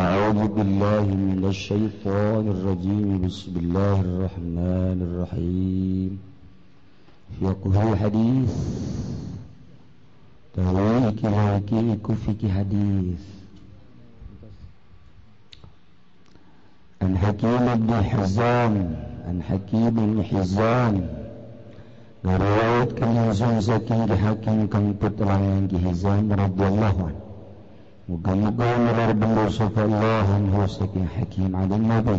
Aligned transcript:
أعوذ 0.00 0.46
بالله 0.56 1.02
من 1.30 1.42
الشيطان 1.48 2.44
الرجيم 2.54 3.10
بسم 3.26 3.52
الله 3.62 3.96
الرحمن 4.08 4.96
الرحيم 5.08 6.10
في 7.28 7.46
فقه 7.46 7.96
حديث 7.96 8.52
تهويك 10.56 11.24
هاكي 11.24 11.96
كفك 12.08 12.40
حديث 12.56 13.22
عن 17.02 17.18
حكيم 17.18 17.64
بن 17.86 17.96
حزام 18.12 18.74
عن 19.28 19.42
حكيم 19.48 19.90
بن 19.90 20.24
حزام 20.24 21.08
Ngariwayat 22.24 22.90
kami 23.00 23.32
Zon 23.32 23.64
Zaki 23.64 23.96
di 24.04 24.12
Hakim 24.12 24.68
kami 24.68 24.92
putranya 24.92 25.64
Ki 25.72 25.80
Hizam 25.80 26.28
radhiyallahu 26.28 27.08
anhu 27.08 27.19
Moga-moga 28.10 28.68
മുഖമുഖവും 29.22 30.64
സക്കീം 30.78 31.04
ഹക്കീം 31.16 31.52
അതിൻ 31.62 31.82
നബി 31.94 32.16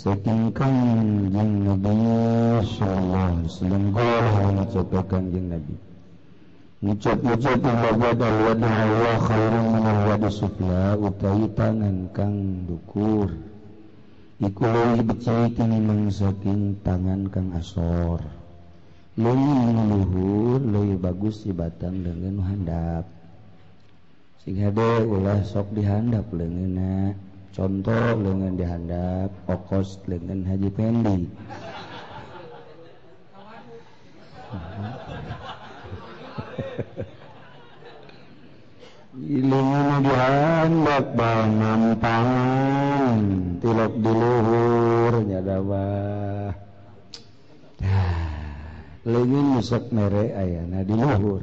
Saking 0.00 0.40
kanjeng 0.56 1.52
Nabi 1.66 1.92
Sallallahu 2.72 3.28
Alaihi 3.28 3.44
Wasallam 3.46 3.84
yang 3.98 4.26
mengucapkan 4.56 5.04
kanjeng 5.12 5.46
Nabi 5.52 5.74
ucap 6.92 7.18
ngucap 7.28 7.64
Wabad 7.84 8.18
al-wada 8.28 8.68
Allah 8.84 9.14
khairun 9.26 9.64
min 9.74 9.84
al-wada 9.94 10.30
sufla 10.40 10.80
Utai 11.10 11.42
tangan 11.60 11.96
kang 12.18 12.36
dukur 12.68 13.26
Iku 14.48 14.62
lewi 14.76 15.00
becai 15.08 15.42
kini 15.56 15.80
mangsaking 15.88 16.62
tangan 16.86 17.20
kang 17.34 17.48
asor 17.62 18.20
Lewi 19.24 19.52
luhur, 19.90 20.58
lewi 20.74 20.94
bagus 21.06 21.40
di 21.48 21.52
batang 21.62 21.96
dengan 22.06 22.36
handap 22.50 23.04
sing 24.46 24.62
hade 24.62 25.02
ulah 25.02 25.42
sok 25.42 25.74
dihandap 25.74 26.30
leungeunna 26.30 27.18
contoh 27.50 28.14
leungeun 28.14 28.54
dihandap 28.54 29.34
okos 29.50 29.98
leungeun 30.06 30.46
Haji 30.46 30.70
Pendi 30.70 31.18
Ilungan 39.36 40.06
dihandap 40.06 41.06
bal 41.18 41.48
nampang, 41.56 42.28
tilok 43.58 43.94
di 43.98 44.12
luhur 44.14 45.14
nyadabah 45.26 46.52
Leungin 49.02 49.46
musok 49.58 49.90
mere 49.90 50.30
ayana 50.38 50.84
di 50.86 50.94
luhur 50.94 51.42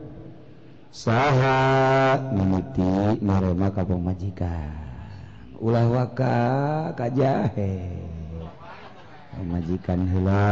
sahabat 0.91 2.35
memetik 2.35 3.23
nga 3.23 3.71
kaung 3.79 4.03
majika 4.03 4.59
ulahwakka 5.63 6.35
ka 6.99 7.07
jahe 7.15 7.79
pe 9.31 9.39
majikan 9.47 10.03
hila 10.11 10.47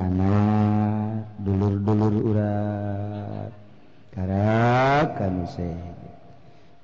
anak 0.00 1.28
dulur-dulur 1.44 2.14
urat 2.24 3.52
Karaakaneh 4.16 5.76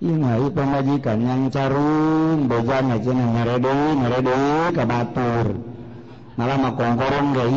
mau 0.04 0.52
pengajikan 0.52 1.16
yang 1.25 1.42
carung 1.48 2.44
bo 2.44 2.60
maje 2.60 3.08
meredo 3.08 3.72
meredo 3.97 4.69
ka 4.76 4.84
batur 4.84 5.56
malalamangkarong 6.36 7.28
gay 7.32 7.56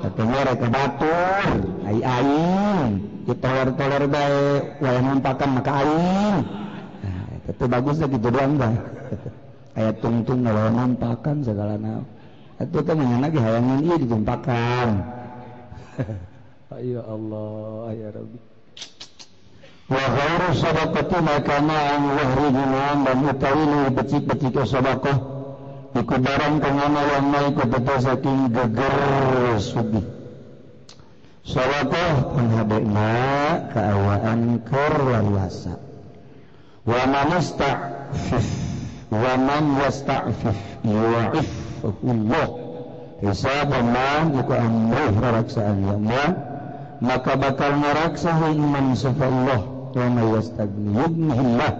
satunya 0.00 0.48
batul 0.72 1.60
ayam 1.84 3.11
ditoler-toler 3.26 4.04
baik 4.10 4.62
wayang 4.82 5.06
nampakan 5.06 5.48
maka 5.58 5.70
aing 5.82 6.36
nah, 7.06 7.48
itu 7.48 7.64
bagusnya 7.70 8.06
gitu 8.10 8.28
doang 8.34 8.52
dah 8.58 8.74
ayat 9.78 9.96
tungtung 10.02 10.42
kalau 10.42 10.66
nampakan 10.74 11.36
segala 11.46 11.74
na 11.78 12.02
itu 12.62 12.78
kan 12.82 12.96
yang 12.98 13.22
lagi 13.22 13.38
hayangan 13.38 13.78
iya 13.86 13.96
ditumpakan 13.98 14.88
ayo 16.78 16.90
ya 16.98 17.02
Allah 17.06 17.86
ya 17.94 18.08
Rabbi 18.10 18.38
wa 19.92 20.04
ghairu 20.18 20.48
sadaqati 20.58 21.18
maka 21.22 21.54
ma'an 21.62 22.02
wahri 22.16 22.46
jinaan 22.50 22.96
dan 23.06 23.18
utawini 23.22 23.80
becik-becik 23.94 24.56
sadaqah 24.66 25.16
dikubaran 25.94 26.58
pengamal 26.58 27.04
yang 27.12 27.26
naik 27.30 27.54
ke 27.54 27.96
saking 28.02 28.48
geger 28.50 28.98
subih 29.62 30.11
Sawabah 31.42 32.38
menghadapnya 32.38 33.10
keawaan 33.74 34.62
kerlawasa. 34.62 35.74
Wa 36.86 37.02
man 37.10 37.34
yasta'fif 37.34 38.46
wa 39.10 39.32
man 39.42 39.62
yasta'fif 39.82 40.54
yu'ifullah. 40.86 42.48
Hisab 43.26 43.70
man, 43.74 44.38
iku 44.38 44.54
amruh 44.54 45.14
raksaan 45.18 45.82
ya 45.82 45.94
Allah. 45.98 46.28
Maka 47.02 47.34
bakal 47.34 47.74
meraksa 47.82 48.30
iman 48.30 48.94
sapa 48.94 49.26
Allah 49.26 49.66
wa 49.98 50.06
man 50.14 50.26
yastagniyullah. 50.38 51.72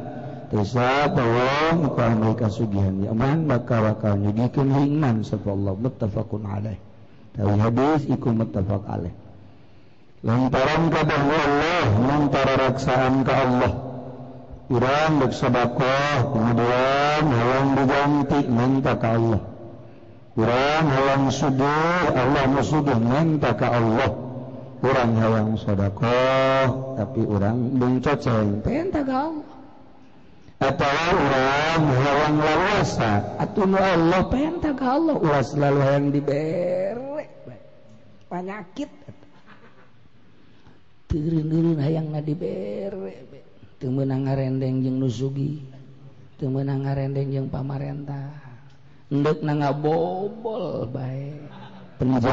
Hisab 0.59 1.15
Allah 1.15 1.87
iku 1.87 1.99
amruh 2.03 2.35
kasugihan 2.35 2.99
ya 2.99 3.15
Allah. 3.15 3.39
Maka 3.39 3.79
bakal 3.79 4.19
nyugikeun 4.27 4.75
iman 4.91 5.23
sapa 5.23 5.55
Allah 5.55 5.75
muttafaqun 5.79 6.51
alaih. 6.51 6.83
tawi 7.39 7.55
hadis 7.63 8.11
iku 8.11 8.35
muttafaq 8.35 8.91
alaih. 8.91 9.15
memangtara 10.23 12.55
raksaan 12.67 13.27
ke 13.27 13.33
Allah 13.35 13.73
kurang 14.71 15.13
bersaabaoh 15.19 16.21
kemudianlang 16.31 17.69
bergantik 17.75 18.47
men 18.47 18.73
kuranghalanguh 20.33 21.29
Allah 22.17 22.45
muuduhtaka 22.49 23.67
Allah 23.69 24.11
kuranglangsdakah 24.81 26.65
tapi 27.03 27.21
orang 27.27 27.59
belum 27.83 27.99
atau 30.63 31.03
orangwan 31.19 32.39
Allah 33.83 34.71
kalau 34.79 35.19
diber 36.15 37.19
panyakit 38.31 38.91
tapi 39.05 39.22
ang 41.13 42.09
nga 42.17 42.25
dire 42.25 43.29
temen 43.77 44.09
nga 44.09 44.33
rendeng 44.33 44.81
jeng 44.81 44.97
nuzugi 44.97 45.61
temen 46.41 46.65
nga 46.73 46.97
rendeng 46.97 47.29
yang 47.29 47.49
pamarentah 47.53 48.33
g 49.13 49.21
na 49.45 49.53
nga 49.61 49.77
bobol 49.77 50.89
baikmas 50.89 52.25
ko 52.25 52.33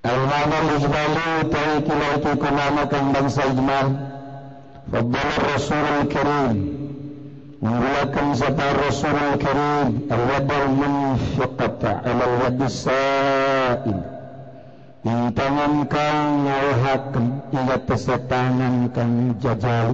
Al-Ma'mar 0.02 0.64
Ujbali 0.82 1.30
Tahikilah 1.46 2.12
itu 2.18 2.32
kenamakan 2.42 3.04
bangsa 3.14 3.42
Ijmal 3.54 3.88
Fadbala 4.90 5.36
Rasulul 5.46 6.02
Karim 6.10 6.58
Menggulakan 7.62 8.28
serta 8.34 8.68
Rasulul 8.82 9.36
Karim 9.38 10.10
Al-Wadal 10.10 10.66
Munfiqata 10.74 11.92
Al-Wadis 12.02 12.76
Sa'il 12.82 14.00
Yang 15.06 15.22
tangankan 15.38 16.16
Nyawahakan 16.50 17.26
Ia 17.62 17.78
tersetangankan 17.86 19.10
jajal 19.38 19.88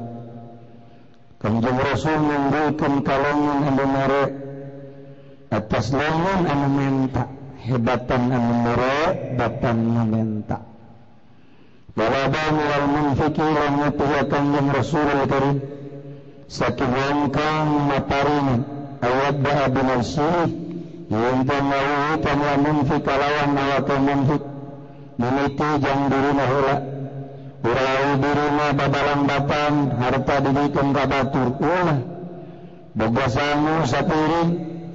Kanjeng 1.37 1.79
Rasul 1.83 2.15
memberikan 2.23 2.93
kalangan 3.03 3.59
Anu 3.75 3.85
merek 3.91 4.31
Atas 5.51 5.85
lengan 5.91 6.39
Anu 6.47 6.67
mentak 6.71 7.27
hebatan 7.65 8.29
amnere 8.29 8.99
batan 9.37 9.77
menta 10.11 10.61
bahwa 11.97 12.23
bahu 12.29 12.59
wal 12.61 12.85
munfiki 12.93 13.41
lan 13.41 13.71
yutuhakan 13.81 14.43
yang 14.53 14.67
rasulul 14.69 15.25
karim 15.25 15.57
saking 16.45 16.93
wangkang 16.93 17.69
matarin 17.89 18.47
awad 19.01 19.35
ba'a 19.41 19.65
bin 19.73 19.87
al-syirik 19.89 20.51
yang 21.09 21.39
temau 21.49 21.87
hutan 22.13 22.37
wa 22.39 22.53
munfika 22.61 23.13
lawan 23.17 23.57
awaka 23.57 23.95
munfik 24.05 24.41
meniti 25.17 25.69
jang 25.81 26.01
diri 26.13 26.31
mahula 26.37 26.75
urau 27.65 28.05
diri 28.21 28.47
ma 28.53 28.67
babalang 28.77 29.23
batan 29.25 29.73
harta 29.97 30.35
didikan 30.45 30.87
kabatur 30.93 31.49
ulah 31.57 31.99
Bogasamu 32.97 33.85
sapirin 33.85 34.49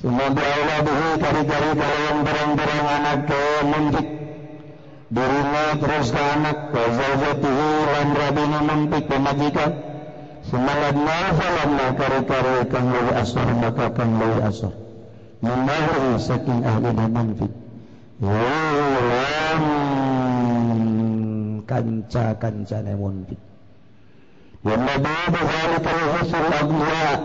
Semoga 0.00 0.40
Allah 0.40 0.78
beri 0.80 1.12
cari-cari 1.20 1.70
kalian 1.76 2.18
berang-berang 2.24 2.84
anak 2.88 3.18
ke 3.28 3.40
mentik 3.68 4.08
Dirinya 5.12 5.64
terus 5.76 6.06
ke 6.08 6.22
anak 6.24 6.58
ke 6.72 6.82
zazatih 6.88 7.56
Lan 7.84 8.08
rabini 8.16 8.58
mentik 8.64 9.04
pemajikan 9.12 9.72
Semangat 10.48 10.96
nafalan 10.96 11.70
na 11.76 11.76
lah 11.84 11.90
kari-kari 12.00 12.56
kan 12.72 12.84
lalu 12.88 13.12
asar 13.12 13.44
Maka 13.60 13.84
kan 13.92 14.08
lalu 14.16 14.40
asar 14.48 14.72
Memahri 15.44 16.16
saking 16.16 16.60
ahli 16.64 16.90
dan 16.96 17.10
mentik 17.12 17.52
Yulam 18.24 19.62
kanca-kanca 21.68 22.78
ne 22.88 22.94
mentik 22.96 23.40
Yang 24.64 24.80
nabi-nabi 24.80 25.40
kari-kari 25.44 26.04
hasil 26.16 26.44
abdu'ah 26.64 27.16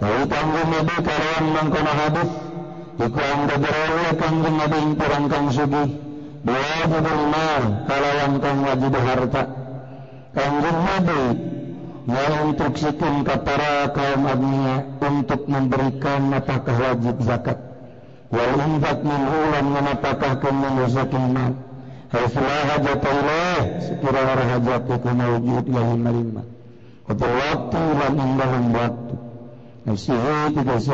Tahu 0.00 0.20
tanggung 0.32 0.68
Nabi 0.72 0.96
karawan 1.04 1.46
mangkona 1.52 1.92
hadut 1.92 2.30
Iku 3.00 3.20
angka 3.20 3.56
berawai 3.60 4.12
tanggung 4.16 4.56
Nabi 4.56 4.76
impuran 4.80 5.24
kang 5.28 5.46
sugi 5.52 5.84
Dua 6.40 6.78
bubur 6.88 7.18
mal 7.28 7.62
kalawan 7.84 8.32
kang 8.40 8.56
wajib 8.64 8.94
harta 8.96 9.42
Tanggung 10.32 10.78
Nabi 10.88 11.20
Ya 12.08 12.26
untuk 12.48 12.72
sikun 12.80 13.28
kepada 13.28 13.92
kaum 13.92 14.24
adminya 14.24 14.76
Untuk 15.04 15.40
memberikan 15.44 16.22
apakah 16.32 16.76
wajib 16.80 17.16
zakat 17.20 17.58
Wa 18.32 18.44
umbat 18.56 18.98
min 19.04 19.22
ulam 19.28 19.66
dan 19.76 19.84
apakah 20.00 20.32
kemun 20.40 20.74
usakin 20.80 21.24
mal 21.36 21.52
Haislah 22.08 22.62
hajat 22.72 23.02
Allah 23.04 23.58
Sekiranya 23.84 24.44
hajat 24.48 24.82
ikan 24.96 25.18
wujud 25.28 25.64
Ya 25.68 25.82
himarimah 25.84 26.46
Kata 27.04 27.26
waktu 27.44 27.76
ulam 27.92 28.14
indah 28.16 28.48
waktu 28.80 29.14
الشيعات 29.88 30.52
ذات 30.60 30.88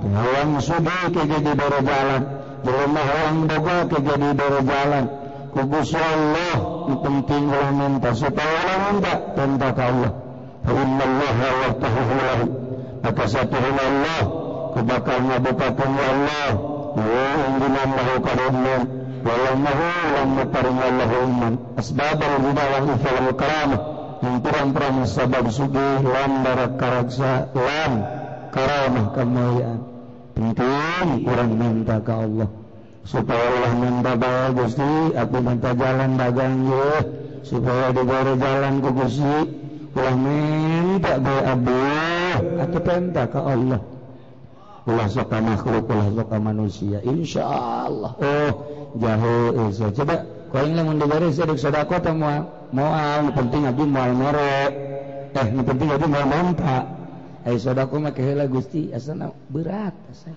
Dalam 0.07 0.51
subuh 0.63 1.03
Kegedi 1.11 1.51
berjalan 1.59 2.23
Dalam 2.63 2.91
mahalang 2.95 3.39
baka 3.51 3.77
Kegedi 3.91 4.31
berjalan 4.39 5.05
Kukusya 5.51 5.51
Allah 5.51 5.51
Kukusya 6.55 6.63
Allah 6.63 6.78
penting 6.97 7.45
orang 7.53 7.75
minta 7.77 8.11
supaya 8.17 8.55
orang 8.65 8.81
minta 8.97 9.13
tentang 9.37 9.73
ke 9.77 9.83
Allah. 9.85 10.13
Inna 10.69 11.05
Allah 11.05 11.35
wa 11.37 11.71
tahuhulahu. 11.77 12.45
Maka 13.05 13.23
satu 13.29 13.57
hina 13.57 13.85
Allah. 13.85 14.25
Kebakarnya 14.79 15.37
bukakan 15.43 15.91
ya 15.97 16.07
Allah. 16.13 16.51
Ya, 16.99 17.25
yang 17.45 17.55
dinamahu 17.61 18.15
karunmin. 18.25 18.83
Walamahu 19.19 19.85
ya, 19.89 20.05
yang 20.23 20.29
mutarinya 20.33 20.85
Allah 20.89 21.11
umman. 21.27 21.53
Asbab 21.77 22.21
al-hubah 22.23 22.67
wa 22.69 22.79
ifal 22.97 23.17
al-karamah. 23.29 23.81
Yang 24.25 24.37
terang-terang 24.47 24.97
sabab 25.09 25.45
sugi. 25.53 25.89
Lam 26.05 26.33
darak 26.45 26.73
karaksa. 26.81 27.49
Lam 27.55 27.93
karamah 28.53 29.07
kemuliaan. 29.17 29.79
Penting 30.37 31.07
orang 31.27 31.51
minta 31.57 31.97
ke 31.99 32.13
Allah. 32.13 32.49
consciente 33.05 33.05
supaya 33.07 33.51
ulah 33.59 33.75
mendagang 33.77 34.51
Gusti 34.57 34.93
aku 35.15 35.37
minta 35.43 35.71
jalan 35.75 36.11
dagang 36.19 36.55
supaya 37.43 37.89
ada 37.95 38.03
go-gala 38.03 38.69
kok 38.83 38.93
Gusti 38.93 39.47
pu 39.95 40.01
aku 42.61 42.79
pen 42.85 43.03
Allah 43.17 43.81
pula 44.85 45.05
soka 45.09 45.37
makhlukla 45.41 46.05
soka 46.17 46.37
manusia 46.41 46.99
Insyaallah 47.05 48.13
oh, 48.19 48.53
jagar 49.77 50.25
penting 53.35 53.63
merek 54.17 54.73
teknik 55.37 55.61
eh, 55.61 55.61
penting 55.63 55.89
eh, 55.89 55.99
manpakku 56.03 58.05
Gusti 58.49 58.81
berata 59.53 60.11
saya 60.17 60.37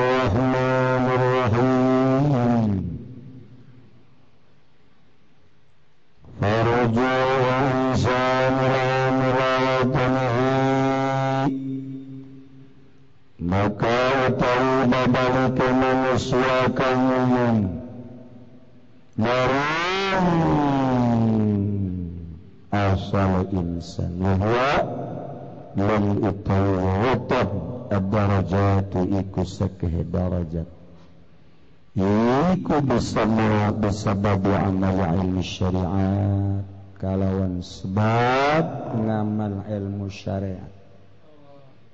menyesuaikan 16.21 16.97
umum 17.25 17.55
dari 19.17 20.29
asal 22.69 23.31
insan 23.49 24.21
bahwa 24.21 24.69
lam 25.73 26.05
utawatab 26.21 27.47
ad-darajat 27.89 28.93
iku 29.17 29.41
sekeh 29.41 30.05
darajat 30.13 30.69
iku 31.97 32.75
bersama 32.85 33.73
bersabab 33.81 34.45
amal 34.45 34.93
ilmu 35.17 35.41
syariat 35.41 36.61
kalawan 37.01 37.65
sebab 37.65 38.93
ngamal 39.09 39.65
ilmu 39.65 40.05
syariat 40.13 40.69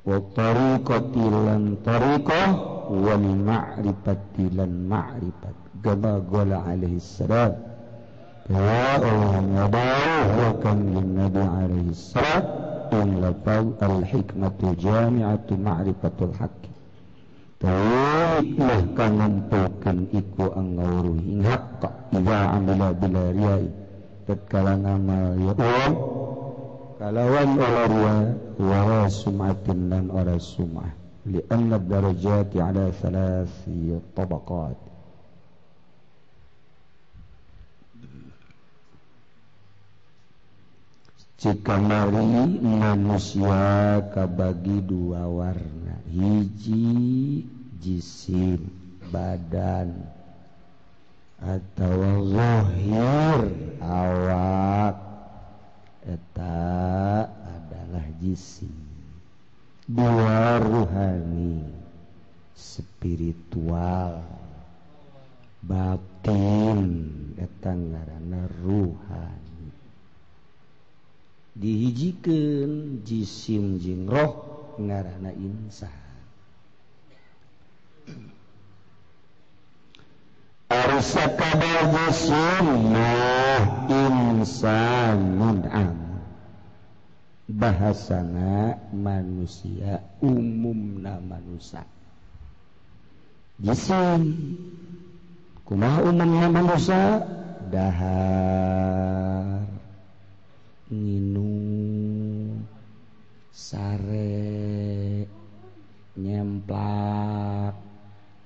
wa 0.07 0.23
tariqatilan 0.35 1.83
tariqah 1.83 2.47
wa 2.87 3.13
li 3.19 3.33
ma'rifatilan 3.47 4.71
ma'rifat 4.87 5.55
kama 5.83 6.23
qala 6.31 6.63
alaihi 6.63 7.03
salam 7.03 7.51
ya 8.47 9.03
Allah 9.03 9.33
nabawu 9.43 10.07
ya 10.07 10.27
wa 10.31 10.37
ya 10.47 10.51
kam 10.63 10.77
min 10.95 11.11
nabi 11.11 11.43
alaihi 11.43 11.91
salam 11.91 12.43
dan 12.87 13.07
lafaz 13.19 13.67
al-hikmatu 13.83 14.79
jami'atu 14.79 15.59
ma'rifatul 15.59 16.31
haqq 16.39 16.55
Tawaklah 17.57 18.85
kangen 18.95 19.49
tokan 19.51 20.05
iku 20.15 20.45
angauru 20.55 21.17
ingat 21.19 21.81
kak 21.83 21.93
iwa 22.15 22.53
amila 22.55 22.93
bila 22.95 23.23
riai 23.35 23.65
tetkala 24.29 24.77
nama 24.79 25.33
ya 25.41 25.51
Allah 25.59 25.89
kalawan 26.97 27.49
ora 27.61 27.83
riya 27.85 28.33
wa 28.57 29.05
sum'atin 29.05 29.79
lan 29.89 30.05
ora 30.09 30.37
sum'ah 30.41 30.89
li 31.29 31.39
anna 31.53 31.77
darajat 31.77 32.51
ala 32.57 32.89
thalathi 32.91 34.01
tabaqat 34.17 34.77
Jika 41.37 41.77
mari 41.77 42.57
manusia 42.65 44.01
kabagi 44.09 44.81
dua 44.81 45.29
warna 45.29 46.01
Hiji 46.09 47.45
jisim 47.77 48.65
badan 49.13 49.93
Atau 51.37 52.25
zahir 52.33 53.53
awak 53.85 55.06
data 56.07 57.27
adalah 57.27 58.07
gisi 58.23 58.71
buruhani 59.91 61.67
spiritual 62.55 64.23
batton 65.67 66.79
datang 67.35 67.79
ngarannaani 67.91 68.87
Hai 69.11 69.67
dihijikan 71.59 73.03
jisim-jingroh 73.03 74.33
ngarahna 74.79 75.31
Insya 75.43 75.91
bahasana 80.67 81.71
manusia 88.91 90.03
umum 90.19 90.99
danak 91.03 91.43
Hai 93.57 93.73
ja 93.73 94.21
kuma 95.65 95.89
umumnya 96.05 96.45
manusia 96.51 97.23
daha 97.73 98.53
minuung 100.93 102.61
sare 103.49 104.93
nyamak 106.15 107.75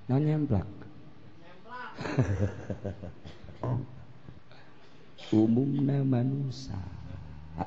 non 0.08 0.20
nyeempak 0.24 0.81
umumnya 5.42 6.02
manusia 6.04 6.80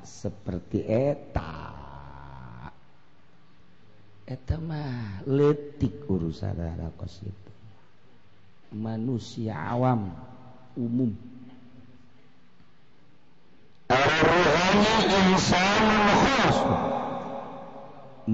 seperti 0.04 0.84
eta 0.84 1.70
eta 4.26 4.56
mah 4.60 5.22
letik 5.28 6.04
urusan 6.10 6.56
kos 6.98 7.22
itu 7.24 7.52
manusia 8.74 9.54
awam 9.54 10.10
umum 10.76 11.12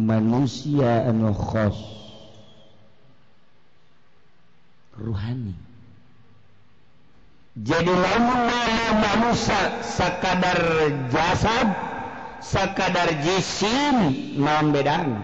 manusia 0.01 1.11
anu 1.13 1.31
khos 1.35 1.79
ruhani 5.01 5.70
jadilahskadar 7.61 10.61
jasadskadarmbedan 13.21 15.21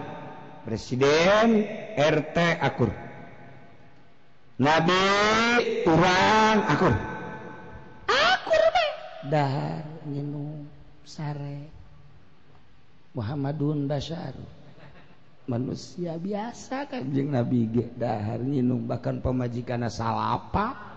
Preiden 0.67 1.49
RTkur 1.97 2.91
Nabikurny 4.57 5.61
Muhammadun 13.17 13.87
Das 13.89 14.05
manusia 15.49 16.19
biasa 16.21 16.83
kan 16.91 16.99
nabihar 17.07 18.37
ny 18.45 18.59
bahkan 18.85 19.17
pemajikan 19.25 19.81
asal 19.87 20.13
apa? 20.19 20.96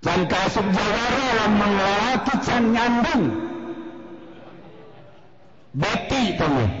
dan 0.00 0.24
kasut 0.32 0.64
jawara 0.72 1.20
yang 1.44 1.52
mengelaki 1.60 2.32
can 2.40 2.64
nyandung 2.72 3.24
beti 5.76 6.22
tome 6.40 6.64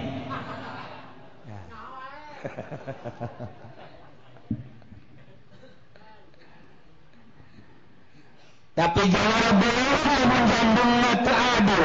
tapi 8.72 9.02
jawara 9.12 9.50
belora 9.60 10.14
menjandung 10.32 10.92
mata 11.04 11.34
adu 11.60 11.80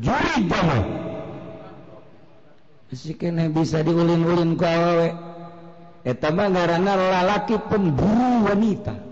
juri 0.00 0.40
tome 0.52 0.78
Sikene 2.92 3.48
bisa 3.48 3.80
diulin-ulin 3.80 4.54
ku 4.60 4.68
awewe. 4.68 5.16
Eta 6.04 6.28
mah 6.28 6.52
lalaki 6.52 7.56
pemburu 7.56 8.44
wanita. 8.46 9.11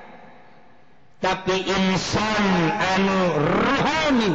tapi 1.21 1.55
insan 1.69 2.45
anu 2.97 3.17
ruhani, 3.61 4.31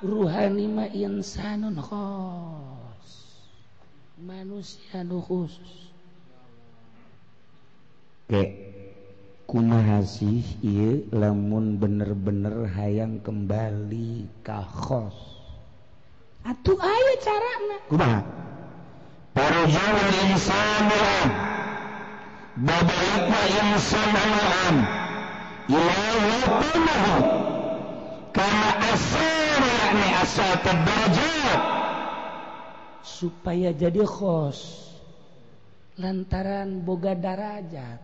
ruhani 0.00 0.64
ma 0.64 0.88
insanun 0.88 1.76
khos 1.76 3.10
manusia 4.16 4.80
anu 5.04 5.20
khusus 5.20 5.92
ke 8.32 8.48
kumaha 9.44 10.00
sih 10.08 10.40
ieu 10.64 11.04
lamun 11.12 11.76
bener-bener 11.76 12.64
hayang 12.72 13.20
kembali 13.20 14.24
ka 14.40 14.64
khos 14.64 15.36
atuh 16.48 16.80
aya 16.80 17.14
carana 17.20 17.76
kumaha 17.92 18.20
parujul 19.36 19.98
insanun 20.32 21.28
babalik 22.56 23.24
insanun 23.68 24.32
anu 24.64 25.03
يلوطنه 25.64 27.06
كما 28.34 28.64
أسار 28.92 29.60
يعني 29.64 30.06
أسات 30.22 30.64
الدرجات 30.68 31.62
supaya 33.04 33.72
jadi 33.72 34.04
khos 34.04 34.84
lantaran 35.96 36.84
boga 36.84 37.16
darajat 37.16 37.96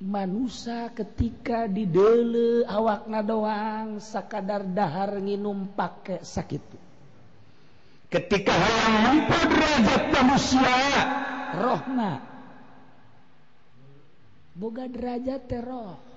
manusia 0.00 0.88
ketika 0.96 1.66
didele 1.68 2.64
awakna 2.68 3.20
doang 3.20 3.88
sakadar 4.00 4.64
dahar 4.64 5.20
nginum 5.20 5.68
pake 5.76 6.20
sakit 6.24 6.64
ketika 8.08 8.52
hayang 8.56 8.94
mampu 9.04 9.36
derajat 9.52 10.02
manusia 10.20 10.76
rohna 11.60 12.12
boga 14.56 14.84
derajat 14.88 15.40
teroh 15.48 16.11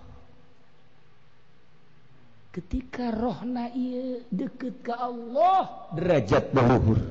ketika 2.56 3.12
roh 3.12 3.44
naik 3.44 4.32
dekat 4.32 4.80
ke 4.80 4.94
Allah 4.96 5.92
derajat 6.00 6.56
berluhur 6.56 7.04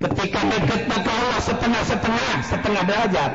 ketika 0.00 0.40
deket 0.48 0.80
ke 0.88 0.96
Allah 0.96 1.36
setengah-setengah 1.44 2.32
setengah 2.48 2.82
derajat 2.88 3.32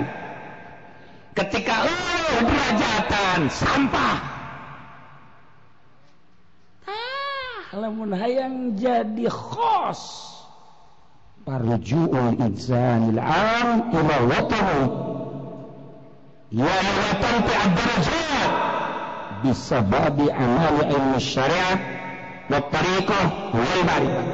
ketika 1.37 1.85
Allah 1.85 2.29
derajatan 2.49 3.39
sampah 3.53 4.17
ah 6.89 7.67
lamun 7.77 8.09
hayang 8.17 8.73
jadi 8.73 9.29
khos 9.29 10.01
parjuul 11.45 12.33
insanil 12.41 13.21
am 13.21 13.93
ila 13.93 14.15
watahu 14.33 14.79
ya 16.49 16.75
watan 16.97 17.35
fi 17.45 17.53
ad-darajat 17.69 18.51
babi 19.53 20.25
amali 20.31 20.89
ilmu 20.89 21.19
syariah 21.21 21.77
wa 22.49 22.59
tariqah 22.71 23.27
wal 23.53 23.81
ma'rifah 23.85 24.27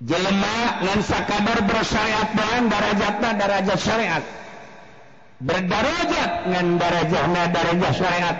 Jelma 0.00 0.56
ngan 0.80 0.98
sakabar 1.04 1.60
bersyariat 1.68 2.32
dengan 2.32 2.72
darajatna 2.72 3.30
darajat 3.36 3.76
syariat 3.78 4.24
berdarajat 5.44 6.32
ngan 6.48 6.66
darajahna 6.80 7.42
darajat 7.52 7.92
syariat 8.00 8.36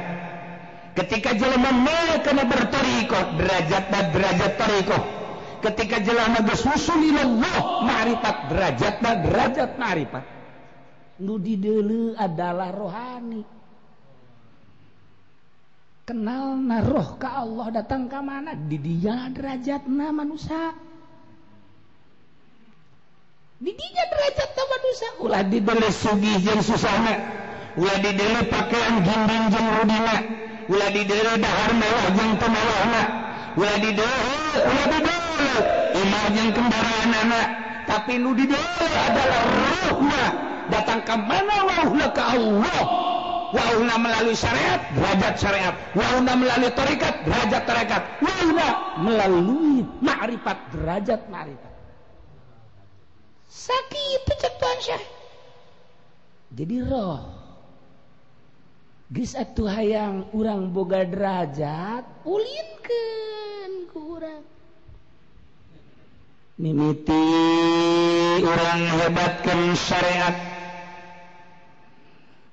ketika 0.97 1.37
jelma 1.37 1.69
mulai 1.85 2.17
kena 2.25 2.49
derajat 2.49 3.29
derajatna 3.37 3.99
derajat 4.09 4.53
tariqah 4.57 5.03
ketika 5.61 6.01
jelema 6.01 6.41
geus 6.49 6.65
Allah 6.65 6.97
ilallah 6.97 7.61
derajat 7.93 8.37
derajatna 8.49 9.11
derajat 9.21 9.71
maripat. 9.77 10.25
nu 11.21 11.37
dulu 11.37 12.17
adalah 12.17 12.73
rohani 12.73 13.45
kenal 16.11 16.59
naruh 16.59 17.23
ke 17.23 17.29
Allah 17.31 17.71
datang 17.71 18.11
ke 18.11 18.19
mana 18.19 18.59
di 18.59 18.83
dia 18.83 19.31
na 19.87 20.07
manusia 20.11 20.75
di 23.63 23.71
dia 23.71 24.05
na 24.11 24.63
manusia 24.75 25.09
ulah 25.23 25.47
di 25.47 25.63
dibeli 25.63 25.87
sugi 25.95 26.35
jeung 26.43 26.59
susana. 26.67 27.15
ulah 27.79 27.95
di 28.03 28.11
dibeli 28.11 28.43
pakaian 28.51 29.07
gimbing 29.07 29.55
jeung 29.55 29.69
rudina 29.71 30.15
ulah 30.67 30.91
di 30.91 31.03
dibeli 31.07 31.33
dahar 31.39 31.71
mewah 31.79 32.07
jeung 32.11 32.33
temawah 32.43 32.85
na 32.91 33.03
ulah 33.55 33.77
di 33.79 33.91
dibeli 33.95 34.35
ulah 34.67 34.89
di 34.91 34.99
dibeli 35.07 35.57
imah 35.95 36.27
yang 36.35 36.51
kendaraan 36.59 37.11
anak 37.23 37.47
tapi 37.87 38.19
nu 38.19 38.35
dibeli 38.35 38.91
adalah 38.99 39.41
ruhna 39.47 40.25
datang 40.75 41.07
ke 41.07 41.15
mana 41.23 41.55
Wahulah 41.71 42.11
ke 42.11 42.23
Allah 42.35 42.81
melalui 43.97 44.35
syariatrajat 44.37 45.35
syariat 45.39 45.75
melalui 46.31 46.73
tarikat 46.75 47.15
derajattarekat 47.27 48.03
melaluikri 49.03 50.55
derajat 50.71 51.21
sakit 53.51 54.23
jadi 56.55 56.77
roh 56.87 57.23
hayang 59.67 60.31
urang 60.35 60.71
boga 60.71 61.03
derajat 61.03 62.07
ullin 62.23 62.69
ke 62.83 63.05
kurang 63.91 64.47
mimuti 66.61 67.27
orang 68.47 68.81
hebatkan 69.03 69.75
syarianya 69.75 70.50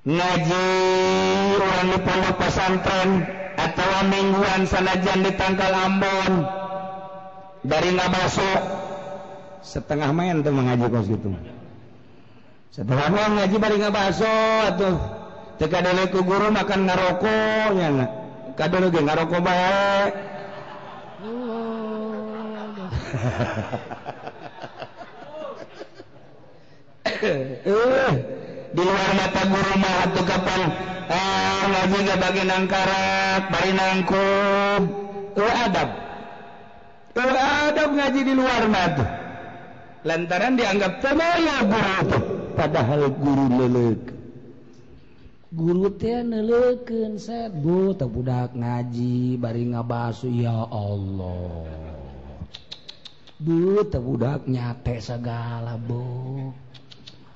ngaji 0.07 0.67
orang 1.59 1.83
di 1.91 1.97
pondok 1.99 2.35
pesantren 2.39 3.27
atau 3.59 3.89
mingguan 4.07 4.63
sanajan 4.63 5.19
di 5.19 5.31
tangkal 5.35 5.73
Ambon 5.75 6.47
dari 7.67 7.91
ngabaso 7.91 8.51
setengah 9.59 10.15
main 10.15 10.39
tuh 10.47 10.55
mengaji 10.55 10.87
kos 10.87 11.11
gitu 11.11 11.27
setengah 12.71 13.07
main 13.11 13.31
ngaji 13.35 13.55
bari 13.59 13.75
ngabaso 13.83 14.33
atau 14.71 14.95
teka 15.59 15.83
dulu 15.83 16.03
ku 16.07 16.19
guru 16.23 16.55
makan 16.55 16.87
ngarokoknya 16.87 17.87
nak 17.99 18.09
kadulu 18.55 18.87
ge 18.87 19.01
ngarokok 19.03 19.41
baik 19.43 20.13
eh, 27.67 27.67
eh 27.67 28.15
di 28.77 28.85
luar 28.85 29.09
mata 29.17 29.41
guru 29.49 29.73
mah 29.81 29.95
atau 30.05 30.21
kapan 30.21 30.61
ah 31.09 31.61
ngaji 31.65 31.97
gak 32.05 32.17
bagi 32.21 32.43
nangkarat 32.45 33.41
bari 33.49 33.71
nangkub 33.73 34.83
eueuh 35.33 35.53
adab 35.65 35.89
eueuh 37.17 37.41
adab 37.73 37.89
ngaji 37.97 38.21
di 38.21 38.33
luar 38.37 38.63
mata 38.69 39.05
lantaran 40.05 40.53
dianggap 40.61 40.93
semuanya 41.01 41.65
guru 41.65 41.97
padahal 42.53 43.01
guru 43.17 43.45
lelek 43.57 44.01
guru 45.57 45.89
teh 45.97 46.21
neleukeun 46.21 47.17
sebu 47.17 47.97
teu 47.97 48.05
budak 48.13 48.53
ngaji 48.53 49.41
bari 49.41 49.73
ngabasu 49.73 50.29
ya 50.29 50.53
Allah 50.69 51.65
Bu 53.41 53.81
teu 53.89 54.01
budak 54.05 54.45
nyate 54.49 54.97
segala 55.01 55.77
bu 55.81 56.05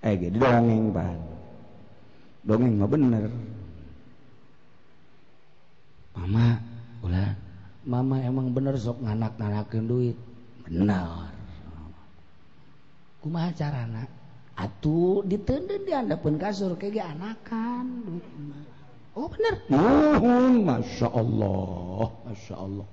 eh 0.00 0.14
gitu 0.16 0.36
dongeng 0.40 0.88
pan 0.96 1.18
dongeng 2.44 2.72
mah 2.80 2.88
bener 2.88 3.28
mama 6.16 6.46
ulah 7.04 7.30
mama 7.84 8.16
emang 8.24 8.48
bener 8.56 8.74
sok 8.80 9.04
nganak 9.04 9.36
nganakin 9.36 9.84
duit 9.84 10.16
bener 10.68 11.28
kumaha 13.20 13.52
anak, 13.68 14.08
atuh 14.56 15.20
ditendeun 15.28 15.84
di 16.08 16.16
pun 16.16 16.40
kasur 16.40 16.72
kayak 16.80 17.12
anakan 17.14 17.84
duit 18.08 18.24
oh 19.20 19.28
bener 19.28 19.54
Uh, 19.68 20.48
masya 20.64 21.12
Allah 21.12 22.08
masya 22.24 22.54
Allah 22.56 22.88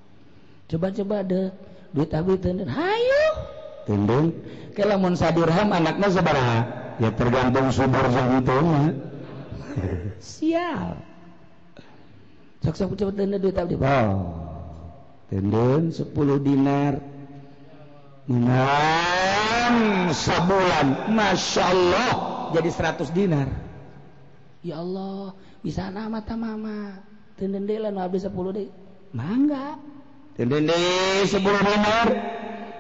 coba-coba 0.68 1.16
ada 1.24 1.56
duit 1.96 2.12
abi 2.12 2.36
tendeun 2.36 2.68
hayo. 2.68 3.24
tendeun 3.88 4.28
Kayak 4.78 4.94
lamun 5.00 5.16
sadirham 5.18 5.72
anaknya 5.74 6.08
seberapa? 6.14 6.58
ya 6.98 7.10
tergantung 7.14 7.70
subur 7.70 8.06
itu 8.10 8.58
ya. 8.66 9.98
sial 10.18 10.86
sok 12.66 12.74
sok 12.76 12.92
cepet 12.98 13.14
tenda 13.14 13.38
duit 13.38 13.54
abdi 13.54 13.78
oh 13.78 14.22
tenden 15.30 15.94
sepuluh 15.94 16.42
dinar 16.42 16.98
enam 18.26 19.74
sebulan 20.10 20.88
masya 21.14 21.64
Allah 21.70 22.14
jadi 22.58 22.70
seratus 22.74 23.14
dinar 23.14 23.46
ya 24.66 24.82
Allah 24.82 25.38
bisa 25.62 25.94
nama 25.94 26.18
mata 26.18 26.34
mama 26.34 26.98
tenden 27.38 27.70
deh 27.70 27.78
lah 27.78 27.94
abdi 27.94 28.18
sepuluh 28.18 28.50
deh 28.58 28.68
mangga 29.14 29.78
tenden 30.34 30.66
deh 30.66 31.30
sepuluh 31.30 31.62
dinar 31.62 32.10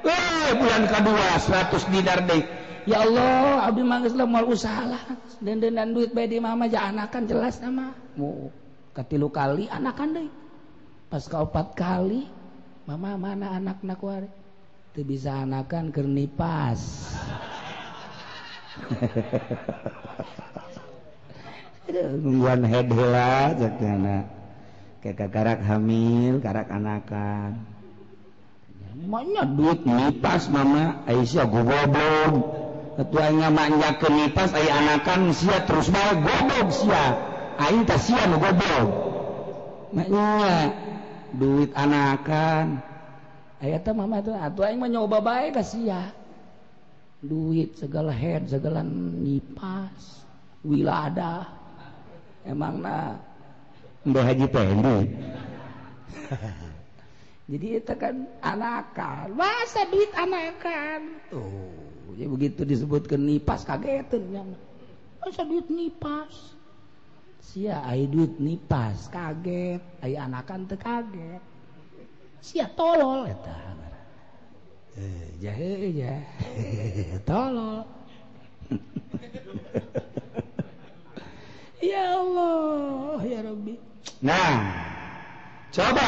eh 0.01 0.49
bulan 0.57 0.89
kedua 0.89 1.37
seratus 1.37 1.85
dinar 1.93 2.25
deh 2.25 2.65
ya 2.87 3.03
Allah 3.03 3.67
Abdi 3.67 3.83
manggis 3.83 4.15
lah 4.15 4.23
mau 4.23 4.41
usaha 4.47 4.87
lah 4.87 5.03
dan 5.43 5.91
duit 5.91 6.15
bayi 6.15 6.39
di 6.39 6.39
mama 6.39 6.71
ja 6.71 6.87
anakan 6.87 7.27
jelas 7.27 7.59
nama 7.59 7.91
mu 8.15 8.47
katilu 8.95 9.27
kali 9.27 9.67
anakan 9.67 10.07
deh 10.15 10.27
pas 11.11 11.19
ke 11.27 11.35
opat 11.35 11.75
kali 11.75 12.31
mama 12.87 13.19
mana 13.19 13.59
anak 13.59 13.83
nak 13.83 13.99
wari 13.99 14.31
itu 14.95 15.03
bisa 15.03 15.43
anakan 15.43 15.91
kernipas 15.91 17.11
nungguan 21.91 22.63
head 22.71 22.87
head 22.93 23.53
jadi 23.59 23.85
anak, 23.99 24.23
kayak 25.03 25.27
karak 25.27 25.59
hamil 25.67 26.39
karak 26.39 26.71
anakan 26.71 27.67
Maknya 28.97 29.45
duit 29.45 29.85
nipas 29.85 30.49
mama 30.49 31.05
Aisyah 31.05 31.45
gue 31.45 31.61
goblok 31.69 32.33
tuanya 33.05 33.53
manja 33.53 33.93
ke 34.01 34.09
nipas 34.09 34.49
ayah 34.57 34.81
anakan 34.81 35.29
sia 35.29 35.61
terus 35.69 35.93
baik 35.93 36.17
gobok 36.25 36.69
sia 36.73 37.05
ayah 37.61 37.83
tak 37.85 38.01
sia 38.01 38.25
mau 38.25 38.41
goblok 38.41 38.89
maknya 39.93 40.25
duit 41.37 41.69
anakan 41.77 42.81
ayah 43.61 43.77
tuh 43.85 43.93
mama 43.93 44.17
tuh 44.25 44.33
atuh 44.33 44.65
ayah 44.65 44.77
mah 44.81 44.89
nyoba 44.89 45.21
baik 45.21 45.61
ka 45.61 45.61
sia 45.61 46.09
duit 47.21 47.77
segala 47.77 48.09
head 48.09 48.49
segala 48.49 48.81
nipas 48.81 50.25
wilada 50.65 51.45
emangna 52.49 53.21
mbah 54.09 54.25
haji 54.25 54.47
pendi 54.49 54.97
jadi 57.49 57.67
itu 57.77 57.93
kan 57.93 58.25
anakan 58.41 59.37
masa 59.37 59.85
duit 59.85 60.09
anakan 60.17 61.21
tuh 61.29 61.85
ya 62.15 62.27
begitu 62.31 62.61
disebutkan 62.63 63.19
nipas 63.27 63.67
kagetin 63.67 64.23
nyana. 64.31 64.55
Masa 65.19 65.43
duit 65.43 65.67
nipas. 65.67 66.55
Sia 67.43 67.83
ai 67.83 68.07
duit 68.07 68.39
nipas 68.39 69.11
kaget, 69.11 69.83
Ayo 69.99 70.15
anakan 70.23 70.63
teu 70.71 70.79
kaget. 70.79 71.41
Sia 72.39 72.69
tolol 72.71 73.27
eta. 73.27 73.57
jahe 75.41 75.89
ya. 75.93 76.15
tolol. 77.27 77.83
ya 81.85 82.03
Allah, 82.19 83.21
ya 83.23 83.39
Rabbi. 83.47 83.75
Nah, 84.25 84.53
coba 85.71 86.07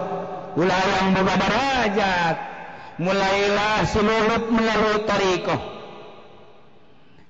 ularang 0.57 1.15
berrajat 1.15 2.35
mulailah 2.99 3.87
sunluut 3.87 4.43
melalui 4.51 4.99
tariohh 5.07 5.61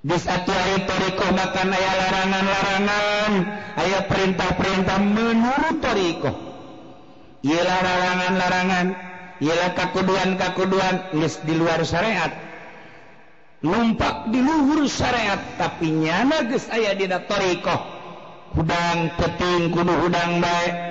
bisaatur 0.02 0.50
haritoriqoh 0.50 1.28
makan 1.30 1.68
aya 1.70 1.92
larangan-larangan 2.02 3.32
ayaah 3.78 4.04
perintah-perintah 4.10 4.96
menuruttoriqh 4.98 6.26
ialah 7.46 7.78
larangan-larangan 7.86 8.86
ialah 9.38 9.70
keudhan 9.74 10.30
kakuduhan 10.38 10.96
list 11.18 11.46
di 11.46 11.54
luar 11.54 11.78
syariat 11.86 12.34
lumppak 13.62 14.34
di 14.34 14.42
luhur 14.42 14.90
syariat 14.90 15.38
tapinya 15.62 16.26
nais 16.26 16.66
aya 16.74 16.98
ditorioh 16.98 17.80
udang 18.58 18.98
keting 19.16 19.70
kudu-udang 19.70 20.42
baik 20.42 20.90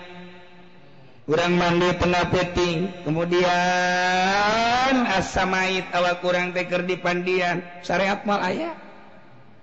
kurang 1.31 1.55
mandi 1.55 1.87
pernah 1.95 2.27
peting 2.27 2.91
kemudian 3.07 4.93
asamait 5.15 5.87
awak 5.95 6.19
kurang 6.19 6.51
teker 6.51 6.83
di 6.83 6.99
pandian 6.99 7.63
syariat 7.87 8.19
mal 8.27 8.43
ayah 8.51 8.75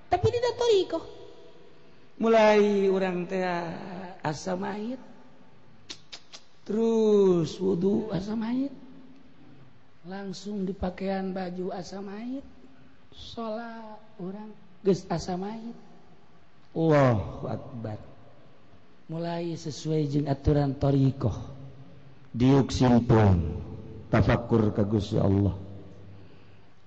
tapi 0.08 0.32
tidak 0.32 0.56
toriko 0.56 1.04
mulai 2.24 2.88
orang 2.88 3.28
teh 3.28 3.44
asamait 4.24 4.96
terus 6.64 7.60
wudhu 7.60 8.08
asamait 8.16 8.72
langsung 10.08 10.64
di 10.64 10.72
pakaian 10.72 11.36
baju 11.36 11.68
asamait 11.76 12.40
sholat 13.12 14.00
orang 14.16 14.48
ges 14.88 15.04
asamait 15.12 15.76
Allah 16.72 17.20
Akbar 17.60 18.00
mulai 19.12 19.52
sesuai 19.52 20.08
jeng 20.08 20.26
aturan 20.32 20.72
torikoh 20.72 21.57
punya 22.28 22.36
diuksimimpo 22.36 23.16
tafakur 24.12 24.68
kegus 24.76 25.16
Allah 25.16 25.56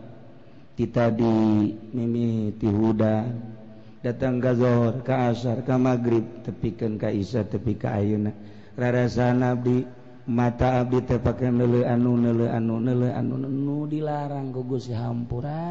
kita 0.76 1.08
di 1.14 1.30
mimi 1.94 2.50
tihuda 2.58 3.22
datang 4.02 4.38
gazhor 4.42 4.98
kaasar 5.06 5.62
ka 5.66 5.78
maghrib 5.78 6.22
tepikan 6.46 6.98
kaisah 7.00 7.46
tepi 7.48 7.74
ka 7.78 7.98
rarasan 8.76 9.42
mata 10.26 10.82
i 10.90 11.00
tepaken 11.06 11.54
lele 11.62 11.86
anu 11.86 12.18
nele 12.18 12.50
anu 12.50 12.82
nele 12.82 13.14
anun 13.14 13.46
nu 13.46 13.86
dilarang 13.86 14.50
go 14.50 14.66
Gu 14.66 14.90
hammpua 14.90 15.62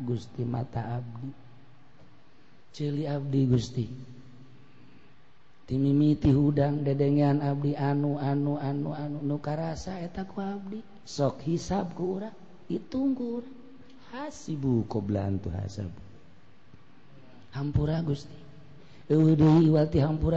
Gusti 0.00 0.40
mata 0.48 0.96
Abdi 1.00 1.47
Abdi 2.86 3.42
Gusti 3.50 3.90
timiti 5.66 6.30
hudang 6.30 6.86
dengan 6.86 7.42
Abdi 7.42 7.74
anu 7.74 8.14
anu 8.22 8.54
anu 8.54 8.94
anusapur 8.94 10.62
Gustipur 11.02 12.22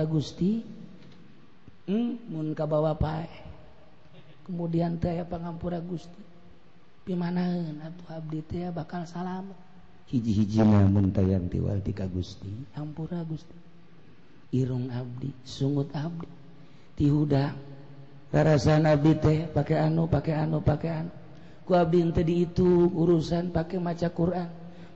Gusti 0.10 0.52
hmm, 1.86 2.58
kemudian 4.50 4.92
sayapangura 4.98 5.78
Gusti 5.86 6.22
gimana 7.06 7.42
Ab 8.10 8.26
bakal 8.74 9.06
salaamu 9.06 9.54
Gusti 10.20 10.60
Irung 14.52 14.92
Abdi 14.92 15.30
Abdi 15.96 16.28
tidaasan 17.00 18.84
pakai 19.56 19.78
anu 19.80 20.12
pakai 20.12 20.36
anu 20.36 20.60
pakai 20.60 20.92
anu 20.92 21.08
bin 21.88 22.12
tadi 22.12 22.44
itu 22.44 22.92
urusan 22.92 23.56
pakai 23.56 23.80
maca 23.80 24.12
Quran 24.12 24.50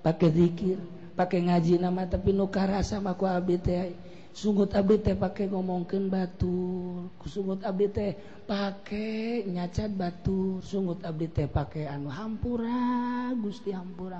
pakai 0.03 0.27
dzikir 0.35 0.75
pakai 1.15 1.47
ngaji 1.47 1.79
nama 1.79 2.03
tapi 2.03 2.35
nuka 2.35 2.67
rasa 2.67 2.99
makuBT 2.99 3.67
kalau 4.35 4.67
sun 4.67 4.75
Ab 4.75 4.91
pakai 4.99 5.47
ngomo 5.47 5.87
batu 6.11 6.59
Ab 7.63 7.79
pakai 8.51 9.47
nyacat 9.47 9.95
batu 9.95 10.59
sungut 10.59 10.99
Ab 11.07 11.15
pakaian 11.55 12.03
Hampura 12.03 13.31
Gusti 13.39 13.71
Hampur 13.71 14.11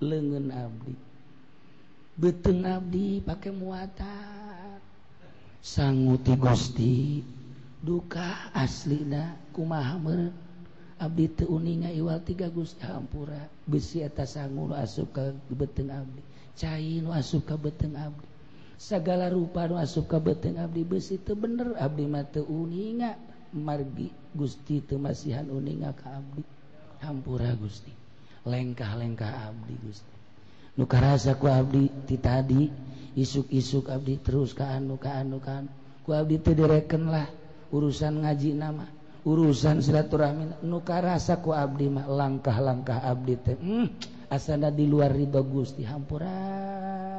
le 0.00 0.18
Abdi 0.56 0.96
bete 2.20 2.52
Abdi 2.64 3.20
pakai 3.20 3.52
muatan 3.52 4.80
sanguti 5.60 6.32
Gusti 6.40 6.94
duka 7.84 8.48
asli 8.56 9.04
kuma 9.52 9.84
Ab 11.04 11.16
uning 11.20 11.84
iwal 12.00 12.24
Gusti 12.24 12.80
Hampur 12.88 13.28
besi 13.68 14.00
atas 14.00 14.40
sang 14.40 14.56
aska 14.72 15.36
bete 15.52 15.84
Abdi 15.84 16.22
cairin 16.56 17.12
aska 17.12 17.60
beteng 17.60 17.92
Abdi 17.92 18.29
punya 18.80 18.80
segala 18.80 19.28
rupa 19.28 19.68
masuk 19.68 20.08
suka 20.08 20.16
bete 20.24 20.50
Abdi 20.56 20.84
besi 20.88 21.18
itu 21.20 21.34
bener 21.36 21.76
Abdi 21.78 22.06
mateinga 22.08 23.12
margi 23.52 24.08
Gusti 24.32 24.80
teasihan 24.80 25.50
uningdi 25.52 25.84
Hampura 27.04 27.52
Gusti 27.60 27.92
lengkah-lengkah 28.48 29.52
Abdi 29.52 29.74
Gusti 29.84 30.16
nuka 30.80 30.96
rasaku 31.00 31.44
Abdi 31.52 31.90
ti 32.08 32.16
tadi 32.16 32.70
isuk-isuk 33.20 33.90
Abdi 33.92 34.16
teruskaan 34.22 34.88
ukaanuka 34.88 35.66
ku 36.06 36.16
itu 36.16 36.50
direken 36.56 37.12
lah 37.12 37.28
urusan 37.76 38.24
ngaji 38.24 38.50
nama 38.56 38.86
urusan 39.28 39.84
silaturamin 39.84 40.56
nuka 40.64 41.02
rasaku 41.04 41.52
Abdimah 41.52 42.08
langkah-langkah 42.08 43.02
Abdi 43.04 43.34
hmm, 43.60 43.86
as 44.32 44.46
di 44.48 44.84
luar 44.88 45.10
Ridho 45.12 45.42
Gusti 45.44 45.82
hampuran 45.84 46.79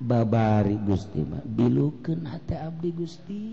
baba 0.00 0.64
guststi 0.64 1.20
bilken 1.44 2.24
hat 2.24 2.48
abdi 2.56 2.88
Gusti 2.88 3.44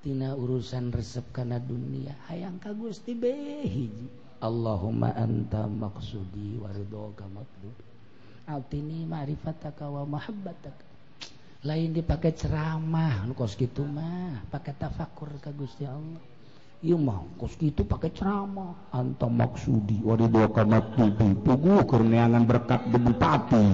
tina 0.00 0.32
urusan 0.32 0.88
resep 0.88 1.28
kana 1.36 1.60
dunia 1.60 2.16
hayang 2.32 2.56
ka 2.56 2.72
Gusti 2.72 3.12
beihi 3.12 3.92
allahummaanta 4.40 5.68
maksudi 5.68 6.56
wariga 6.64 7.12
altini 8.48 9.04
mafat 9.04 9.68
ma 10.08 10.20
lain 11.60 11.92
dipakai 11.92 12.32
ceramah 12.32 13.28
kos 13.36 13.52
gitu 13.60 13.84
mah 13.84 14.40
pakai 14.48 14.80
tafakur 14.80 15.28
ka 15.44 15.52
guststi 15.52 15.84
allah 15.84 16.22
mau 16.96 17.28
kos 17.36 17.52
itu 17.60 17.84
pakai 17.84 18.16
ceramah 18.16 18.96
anta 18.96 19.28
maksudi 19.28 20.00
wari 20.00 20.24
dogamak 20.32 20.96
tugukur 21.44 22.00
ni 22.00 22.16
alang 22.16 22.48
berkat 22.48 22.80
ge 22.88 22.96
tata 23.20 23.64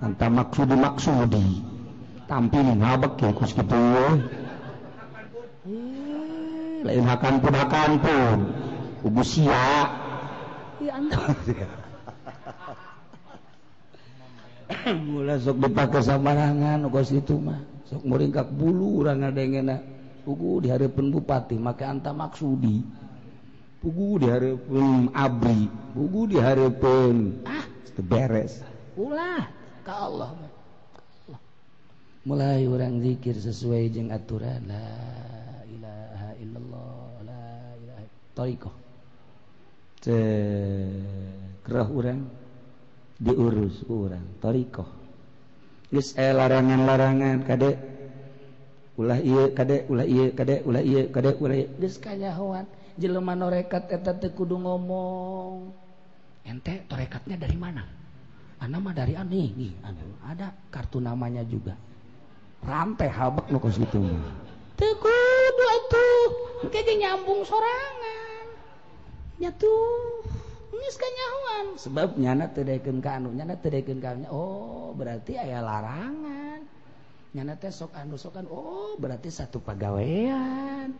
Anta 0.00 0.32
maksudi 0.32 0.76
maksudi. 0.80 1.46
Tampilin 2.24 2.80
ngabek 2.80 3.20
ya 3.20 3.30
kus 3.36 3.52
gitu. 3.52 3.76
Eh, 3.76 4.16
lain 6.88 7.04
hakan 7.04 7.34
pun 7.44 7.52
hakan 7.52 7.90
pun. 8.00 8.38
Ubu 9.04 9.20
sia. 9.20 9.92
Ya 10.80 10.96
Mula 15.10 15.36
sok 15.36 15.60
dipakai 15.60 16.00
sambarangan 16.00 16.88
kus 16.88 17.12
itu 17.12 17.36
mah. 17.36 17.60
Sok 17.92 18.00
meringkak 18.08 18.48
bulu 18.56 19.04
orang 19.04 19.28
ada 19.28 19.42
urang 19.42 19.66
di 19.68 19.76
Pugu 20.20 20.60
pun 20.94 21.06
bupati, 21.12 21.56
maka 21.60 21.92
anta 21.92 22.12
maksudi. 22.16 22.80
Pugu 23.82 24.20
pun 24.64 25.08
abri, 25.16 25.66
pugu 25.96 26.28
pun, 26.78 27.16
ah, 27.48 27.64
beres. 28.04 28.60
Ulah. 29.00 29.48
mulai 32.20 32.68
urang 32.68 33.00
dzikir 33.00 33.32
sesuai 33.32 33.88
jeng 33.96 34.08
aturilahallah 34.12 34.60
diurus 43.20 43.76
thooh 43.88 44.08
larangan 46.16 46.80
larangandek 46.84 47.76
udu 54.36 54.56
ngomong 54.60 55.52
ente 56.40 56.72
tokatnya 56.88 57.36
dari 57.40 57.56
mana 57.56 57.99
anak 58.60 58.80
mah 58.84 58.94
dari 58.94 59.16
aneh 59.16 59.48
nih 59.56 59.72
anu. 59.82 60.04
ada 60.28 60.52
kartu 60.68 61.00
namanya 61.00 61.40
juga 61.48 61.72
rantai 62.60 63.08
habak 63.08 63.48
lo 63.48 63.56
kos 63.56 63.80
Teguh, 63.80 64.04
mah 64.04 64.36
tekudu 64.76 65.64
atuh 65.80 66.30
kayak 66.68 66.92
nyambung 67.00 67.40
sorangan 67.42 68.46
Nyatu. 69.40 69.64
nyatuh 69.64 70.14
geus 70.80 70.96
kanyahuan 71.00 71.66
sebab 71.76 72.08
nyana 72.20 72.52
teu 72.52 72.68
ke 72.68 73.08
anu 73.10 73.32
nyana 73.32 73.56
teu 73.60 73.72
ke 73.80 73.92
anu 73.96 74.28
oh 74.28 74.92
berarti 74.92 75.40
aya 75.40 75.64
larangan 75.64 76.60
nyana 77.32 77.56
teh 77.56 77.72
sok 77.72 77.96
anu 77.96 78.20
sokan 78.20 78.44
oh 78.52 78.96
berarti 79.00 79.32
satu 79.32 79.60
pagawean 79.64 80.92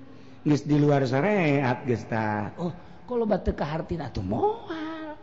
geus 0.48 0.64
di 0.64 0.76
luar 0.80 1.04
syariat 1.04 1.76
geus 1.84 2.08
oh 2.56 2.72
kalau 3.04 3.28
batu 3.28 3.52
ka 3.52 3.68
hartina 3.68 4.08
atuh 4.08 4.24
moal 4.24 4.99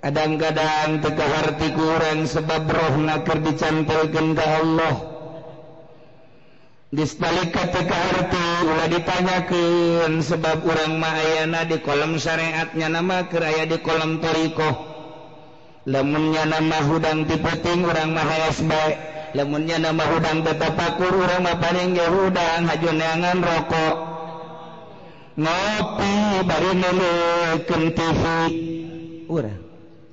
agadadang 0.00 1.04
tiK 1.04 1.18
arti 1.20 1.68
kurang 1.76 2.24
sebab 2.24 2.64
rohna 2.64 3.20
kebican 3.20 3.84
terkendah 3.84 4.48
Allah 4.64 4.96
disbalikkanK 6.88 7.84
arti 7.92 8.46
udah 8.64 8.88
ditanyakin 8.88 10.24
sebab 10.24 10.64
orang 10.64 10.92
Mahayana 10.96 11.68
di 11.68 11.84
kom 11.84 12.16
syariatnya 12.16 12.88
nama 12.88 13.28
keraya 13.28 13.68
di 13.68 13.76
kolamtoriiko 13.76 14.70
lemunnya 15.84 16.48
nama 16.48 16.80
hudang 16.88 17.28
diputing 17.28 17.84
orang 17.84 18.16
Mahaas 18.16 18.56
baik 18.64 18.96
lemunnya 19.36 19.84
nama 19.84 20.00
udang 20.16 20.40
betapakkur 20.48 21.12
orangdang 21.12 22.62
hajunangan 22.72 23.36
rokok 23.44 23.94
ngopi 25.36 26.14
baru 26.48 26.72
me 26.74 26.88
TV 27.94 28.22
urang 29.28 29.69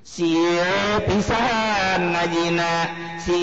si 0.00 0.32
usaha 1.12 2.00
naji 2.00 2.56
si 3.20 3.36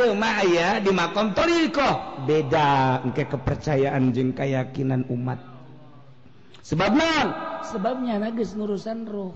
beda 2.24 2.68
eke 3.04 3.24
kepercayaan 3.28 4.04
je 4.16 4.22
kayakakinan 4.32 5.04
umat 5.12 5.40
sebabnya 6.64 7.12
sebabnya 7.68 8.16
nais 8.20 8.56
ngurusanruh 8.56 9.32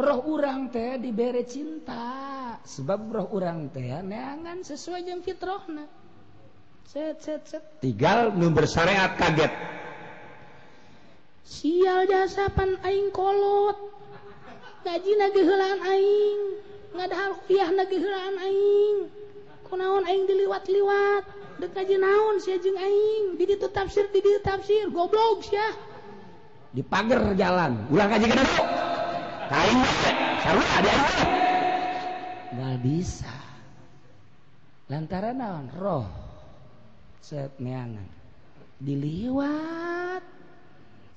roh 0.00 0.18
urang 0.28 0.68
teh 0.68 1.00
di 1.00 1.12
bere 1.16 1.48
cinta 1.48 2.56
sebab 2.64 3.00
roh 3.08 3.28
urang 3.40 3.72
neangan 3.72 4.60
sesuai 4.64 5.00
jena 5.08 5.80
tinggal 7.80 8.36
bersoreat 8.52 9.16
kaget 9.16 9.52
sial 11.46 12.04
jasapan 12.08 12.76
Aing 12.84 13.08
kolot 13.14 13.76
gaji 14.84 15.12
nagihelaan 15.16 15.80
Aing 15.84 16.40
ngahalah 16.90 17.70
nagihelaaning 17.78 18.96
kenaoning 19.70 20.22
diliwat-liwat 20.26 21.24
de 21.62 21.66
kajji 21.70 21.96
naun 22.02 22.40
siing 22.42 23.38
itu 23.38 23.66
tafsir 23.70 24.08
tafsir 24.42 24.90
goblok 24.90 25.44
Sy 25.46 25.60
dipa 26.74 27.04
jalan 27.38 27.78
bisa 32.82 33.36
lantaran 34.90 35.38
naon 35.38 35.66
roh 35.78 36.08
setangan 37.22 38.02
diliwat 38.82 40.24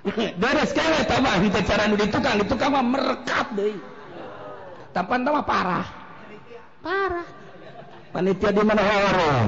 Dari 0.40 0.64
kayak 0.72 1.04
tambah 1.12 1.32
kita 1.44 1.60
cara 1.68 1.82
tukang 1.92 2.36
itu 2.40 2.44
tukang 2.48 2.70
mah 2.72 2.82
merekat 2.84 3.46
deh 3.52 3.76
tapan 4.96 5.20
tambah 5.28 5.44
parah 5.46 5.86
parah 6.80 7.22
panitia 8.10 8.48
di 8.50 8.62
mana 8.64 8.80
orang 8.82 9.46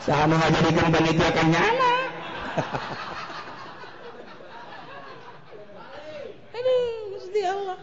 sama 0.00 0.38
aja 0.46 0.60
di 0.62 0.70
panitia 0.72 1.28
kan 1.34 1.46
nyana 1.52 1.92
aduh 6.56 6.96
mesti 7.18 7.40
Allah 7.50 7.76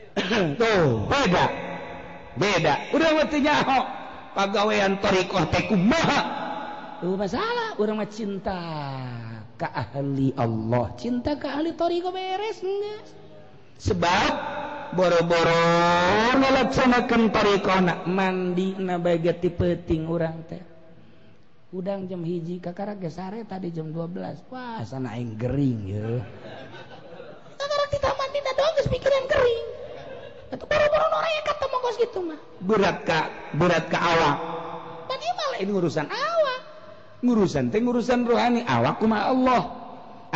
tuh 0.60 0.82
beda 1.08 1.44
beda 2.36 2.74
udah 2.90 3.10
waktunya 3.22 3.54
ahok 3.64 3.86
pegawaian 4.34 4.92
torikoh 4.98 5.46
tekumaha 5.54 6.20
masalah 7.00 7.78
orang 7.80 7.96
mah 8.02 8.10
cinta 8.12 8.58
ahli 9.72 10.36
Allah 10.36 10.92
cinta 10.98 11.38
ke 11.40 11.48
ahlitori 11.48 12.04
beres 12.04 12.60
sebab 13.80 14.32
boro-boro 14.92 15.70
melaksanakan 16.36 17.32
par 17.32 17.46
konak 17.64 18.04
mandi 18.04 18.76
nabaga 18.76 19.32
tipeting 19.32 20.04
teh 20.50 20.62
udang 21.74 22.04
jam 22.06 22.20
hiji 22.22 22.60
kakara 22.62 22.94
gesare 23.00 23.42
tadi 23.48 23.72
jam 23.72 23.88
12 23.90 24.50
pas 24.52 24.86
kering 25.38 25.80
kita 27.94 28.10
pi 28.10 28.98
ker 29.00 29.14
beat 33.54 33.82
ke 33.88 33.98
awal 33.98 34.32
ini 35.62 35.70
urusan 35.72 36.06
awa 36.10 36.56
urusan 37.28 37.72
teh 37.72 37.80
urusan 37.80 38.28
rohani 38.28 38.60
awak 38.68 39.00
kumah 39.00 39.32
Allah 39.32 39.62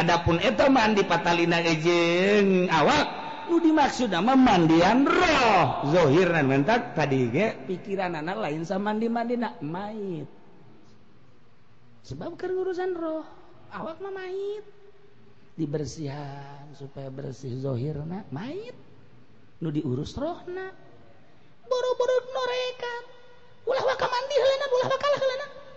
adapun 0.01 0.41
eta 0.41 0.66
mandi 0.72 1.05
patalina 1.05 1.61
ejeng 1.61 2.66
awak 2.72 3.07
nu 3.53 3.61
dimaksud 3.61 4.12
nama 4.12 4.32
mandian 4.36 5.05
roh 5.09 5.89
zohir 5.93 6.28
dan 6.32 6.47
mentak 6.49 6.93
tadi 6.97 7.28
ge 7.32 7.47
pikiran 7.68 8.16
anak 8.20 8.36
lain 8.41 8.64
sama 8.64 8.93
mandi 8.93 9.07
mandi 9.09 9.34
nak 9.36 9.57
mait 9.64 10.28
sebab 12.05 12.36
ker 12.41 12.53
urusan 12.53 12.97
roh 12.97 13.24
awak 13.72 14.01
mah 14.01 14.12
mait 14.12 14.64
dibersihan 15.59 16.64
supaya 16.76 17.11
bersih 17.12 17.53
zohir 17.61 17.97
nak 18.07 18.28
mait 18.32 18.76
nu 19.61 19.68
diurus 19.74 20.14
roh 20.16 20.41
nak 20.49 20.72
boro-boro 21.68 22.16
norekan 22.32 23.03
ulah 23.68 23.84
wakamandi 23.84 24.12
mandi 24.16 24.34
helena 24.41 24.66
ulah 24.76 24.89
wakalah 24.89 25.16
lah 25.18 25.20
helena 25.20 25.49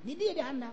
Di 0.00 0.16
dia 0.16 0.32
anda, 0.48 0.72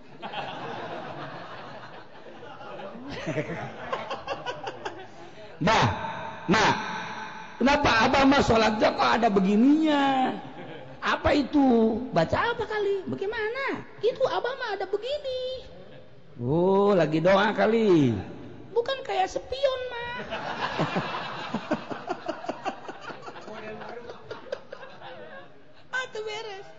nah, 5.60 5.84
nah, 6.48 6.70
kenapa 7.60 7.90
abang 8.08 8.32
mah 8.32 8.40
sholatnya 8.40 8.88
kok 8.96 9.04
ada 9.20 9.28
begininya? 9.28 10.32
Apa 11.04 11.36
itu? 11.36 11.60
Baca 12.08 12.56
apa 12.56 12.64
kali? 12.72 13.04
Bagaimana? 13.04 13.84
Itu 14.00 14.24
abah 14.24 14.52
mah 14.64 14.80
ada 14.80 14.88
begini. 14.88 15.60
Oh, 16.40 16.96
lagi 16.96 17.20
doa 17.20 17.52
kali. 17.52 18.16
Bukan 18.72 18.98
kayak 19.04 19.28
sepion 19.28 19.80
mah. 19.92 20.16
ah, 25.92 26.06
beres 26.24 26.77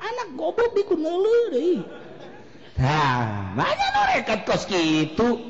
anak 0.00 0.28
goblok 0.36 0.70
di 0.76 0.82
kunele 0.84 1.38
deh 1.52 1.76
nah 2.76 3.50
banyak 3.56 3.88
norekat 3.96 4.40
kos 4.44 4.68
gitu 4.68 5.40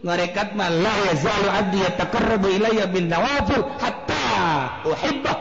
norekat 0.00 0.56
malah 0.56 0.96
ya 1.10 1.14
zalu 1.20 1.48
abdi 1.52 1.80
takarrabu 2.00 2.48
ilayya 2.48 2.88
bin 2.88 3.12
nawafil 3.12 3.60
hatta 3.76 4.28
uhibbah 4.88 5.36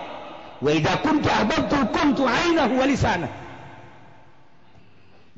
wa 0.62 0.70
idza 0.70 0.94
kuntu 1.02 1.26
ahbabtu 1.32 1.78
kuntu 1.96 2.24
ainahu 2.28 2.76
wa 2.80 2.86
lisanahu 2.88 3.40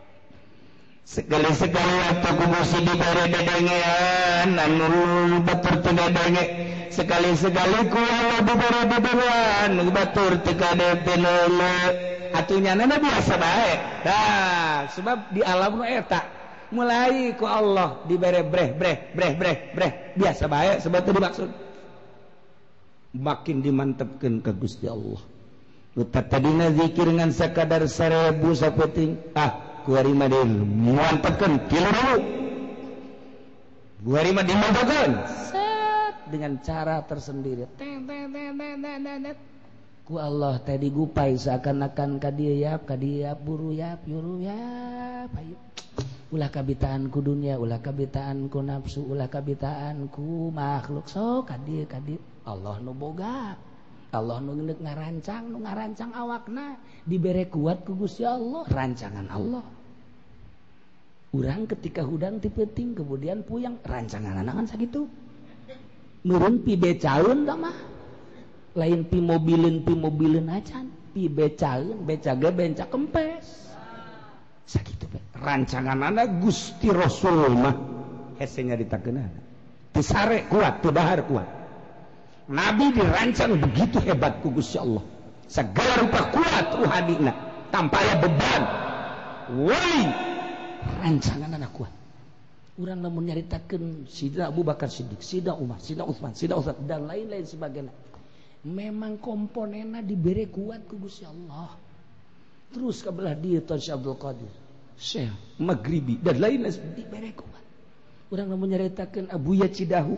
sekali-segala 1.07 2.19
sekalisegalakunya 6.91 8.43
biasa 12.99 13.39
baik 13.39 13.79
sebab 14.93 15.17
di 15.33 15.41
alamak 15.41 16.23
mulaiku 16.69 17.45
Allah 17.49 17.89
di 18.05 18.15
biasa 20.21 20.43
baik 20.47 20.75
setu 20.85 21.11
dimaksud 21.17 21.49
makin 23.17 23.57
dimantapkan 23.59 24.37
ke 24.45 24.51
Gu 24.53 24.67
Allah 24.85 25.21
tadi 26.29 26.49
dikiringan 26.55 27.31
sekadar 27.35 27.83
sarebu 27.89 28.53
sa 28.55 28.69
kuing 28.71 29.17
ah 29.35 29.70
Buari 29.81 30.13
madin 30.13 30.61
muantepkan 30.77 31.57
kilo, 31.65 31.89
dulu. 31.89 32.13
kuari 34.05 34.29
madin 34.29 34.57
muantepkan. 34.61 35.09
dengan 36.29 36.53
cara 36.61 37.01
tersendiri. 37.01 37.65
Ku 40.05 40.21
Allah 40.21 40.61
tadi 40.61 40.85
gupai 40.93 41.33
seakan-akan 41.33 42.21
kadiap 42.21 42.57
ya, 42.61 42.73
kadiap 42.77 43.37
buru 43.41 43.73
yap 43.73 44.05
yuru 44.05 44.37
yap. 44.45 45.33
Ayo. 45.33 45.57
Ulah 46.29 46.47
ku 47.09 47.19
dunia, 47.25 47.57
ulah 47.57 47.81
ku 47.81 48.59
nafsu, 48.61 49.01
ulah 49.01 49.27
ku 49.33 50.53
makhluk. 50.53 51.09
So 51.09 51.41
kadir 51.41 51.89
kadir 51.89 52.21
Allah 52.45 52.77
nuboga. 52.85 53.57
Allah 54.11 54.43
rancang 54.43 55.45
nga 55.63 55.71
rancang 55.71 56.11
awakna 56.11 56.75
diberre 57.07 57.47
kuat 57.47 57.87
ku 57.87 57.95
Gu 57.95 58.07
Allah 58.27 58.63
rancangan 58.67 59.27
Allah 59.31 59.63
Hai 59.63 61.31
kurang 61.31 61.61
ketika 61.63 62.03
hudang 62.03 62.43
tipeting 62.43 62.91
kemudian 62.91 63.39
puyang 63.47 63.79
rancanganangan 63.79 64.67
segitu 64.67 65.07
nurun 66.27 66.59
piB 66.59 66.99
calon 66.99 67.47
lainmobilinmobil 68.75 70.33
pi 70.43 71.23
rancangan 75.39 75.97
anak 76.05 76.27
Gusti 76.43 76.87
Rasulullahnya 76.91 78.75
kuat 80.51 80.73
pebahaar 80.83 81.21
kuat 81.23 81.49
nabiancang 82.49 83.53
begitu 83.61 84.01
hebat 84.01 84.41
kugusya 84.41 84.81
Allah 84.81 85.03
segar 85.45 85.99
upah 86.07 86.25
kuat 86.33 86.65
tamnya 87.69 88.13
beban 88.17 88.61
rancangan 91.05 91.51
anak 91.53 91.69
kuat 91.75 91.91
ulah 92.81 92.97
menyaritakan 92.97 94.09
sida 94.09 94.49
Abu 94.49 94.65
bakar 94.65 94.89
sidik 94.89 95.21
sida 95.21 95.53
Umah 95.53 95.77
sida 95.77 96.01
Utman 96.07 96.33
si 96.33 96.47
dan 96.49 97.05
lain-lain 97.05 97.45
sebagai 97.45 97.85
anak 97.85 97.97
memang 98.65 99.19
komponenna 99.21 100.01
diberre 100.01 100.49
kuat 100.49 100.87
ku 100.89 100.97
Gu 100.97 101.09
Ya 101.21 101.29
Allah 101.29 101.77
terus 102.73 103.03
kabelah 103.05 103.35
dia 103.37 103.61
Qadir 103.61 104.49
magrib 105.61 106.15
dan 106.25 106.35
lain 106.41 106.65
oranglah 108.33 108.57
menyaritakan 108.57 109.29
Abu 109.29 109.59
Ya 109.61 109.67
sidahu 109.69 110.15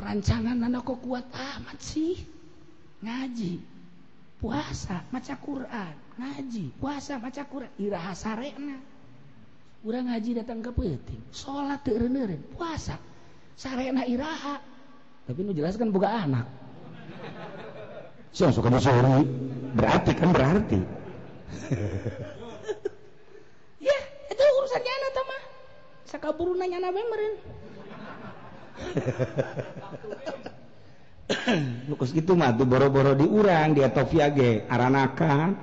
rancanangan 0.00 0.70
na 0.74 0.80
kok 0.82 0.98
kuat 1.04 1.26
amat 1.30 1.78
sih 1.78 2.18
ngaji 3.04 3.62
puasa 4.42 5.06
maca 5.14 5.34
Quran 5.38 5.94
ngaji 6.18 6.64
puasa 6.82 7.20
maca 7.22 7.42
Quran 7.46 7.70
Iha 7.78 8.12
sana 8.16 8.76
kurang 9.84 10.08
ngaji 10.10 10.30
datang 10.40 10.64
ke 10.64 10.70
pet 10.74 11.02
salat 11.30 11.84
puasa 12.56 12.98
sa 13.54 13.76
Iha 13.78 14.54
tapijelaskan 15.30 15.94
buka 15.94 16.08
anak 16.26 16.46
su 18.34 18.50
berarti 19.78 20.12
berarti 20.18 20.80
itu 24.34 24.44
urusannya 24.58 24.94
sak 26.10 26.26
nanya 26.34 26.78
ha 28.74 28.90
lukus 31.88 32.10
gitu 32.12 32.34
madu 32.36 32.68
boro-boro 32.68 33.16
diurang 33.16 33.72
dia 33.72 33.88
toviaage 33.88 34.66
ranaka 34.68 35.54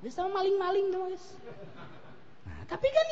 bisa 0.00 0.24
maling-maling 0.32 0.88
guys 0.96 1.36
tapi 2.66 2.88
kan 2.88 3.06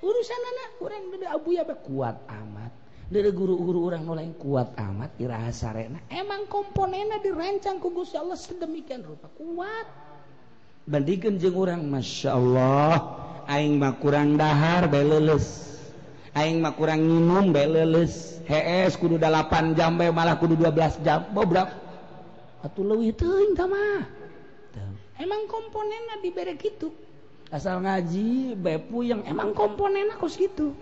urusan 0.00 0.40
anak 0.42 0.70
orang 0.80 1.02
beda 1.12 1.26
au 1.36 1.44
ya 1.52 1.64
kuat 1.68 2.16
amat 2.32 2.72
dari 3.12 3.28
guru-gururang 3.36 4.00
mulai 4.08 4.32
kuat 4.40 4.72
amat 4.80 5.10
dirha 5.20 5.50
areak 5.52 6.08
emang 6.08 6.48
komponenna 6.48 7.20
direancang 7.20 7.82
kugus 7.84 8.14
Allah 8.16 8.38
sedemikian 8.40 9.04
rupa 9.04 9.28
kuat 9.36 9.86
bandigen 10.88 11.36
jeng 11.36 11.52
orangrang 11.58 12.00
Masya 12.00 12.32
Allah 12.32 12.92
aingbak 13.44 14.00
kurangdhahar 14.00 14.88
beles 14.88 15.68
aing 16.36 16.60
mah 16.60 16.74
kurang 16.76 17.06
minum 17.06 17.54
bae 17.54 17.64
leuleus 17.64 18.42
hees 18.44 18.92
kudu 18.98 19.16
8 19.16 19.76
jam 19.78 19.96
bae 19.96 20.12
malah 20.12 20.36
kudu 20.36 20.58
12 20.58 21.04
jam 21.06 21.24
bobrak 21.32 21.72
atuh 22.64 22.84
leuwih 22.84 23.14
teuing 23.16 23.54
ta 23.56 23.64
mah 23.68 24.04
emang 25.18 25.46
komponennya 25.50 26.20
dibere 26.22 26.54
gitu. 26.60 26.92
asal 27.48 27.80
ngaji 27.82 28.58
bae 28.58 28.76
puyeng 28.82 29.24
emang 29.24 29.56
komponenna 29.56 30.18
kos 30.20 30.36
kitu 30.36 30.74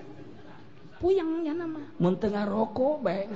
puyeng 0.98 1.46
nya 1.46 1.52
nama 1.54 1.82
mun 2.00 2.14
teu 2.18 2.32
ngaroko 2.32 2.98
bae 3.04 3.28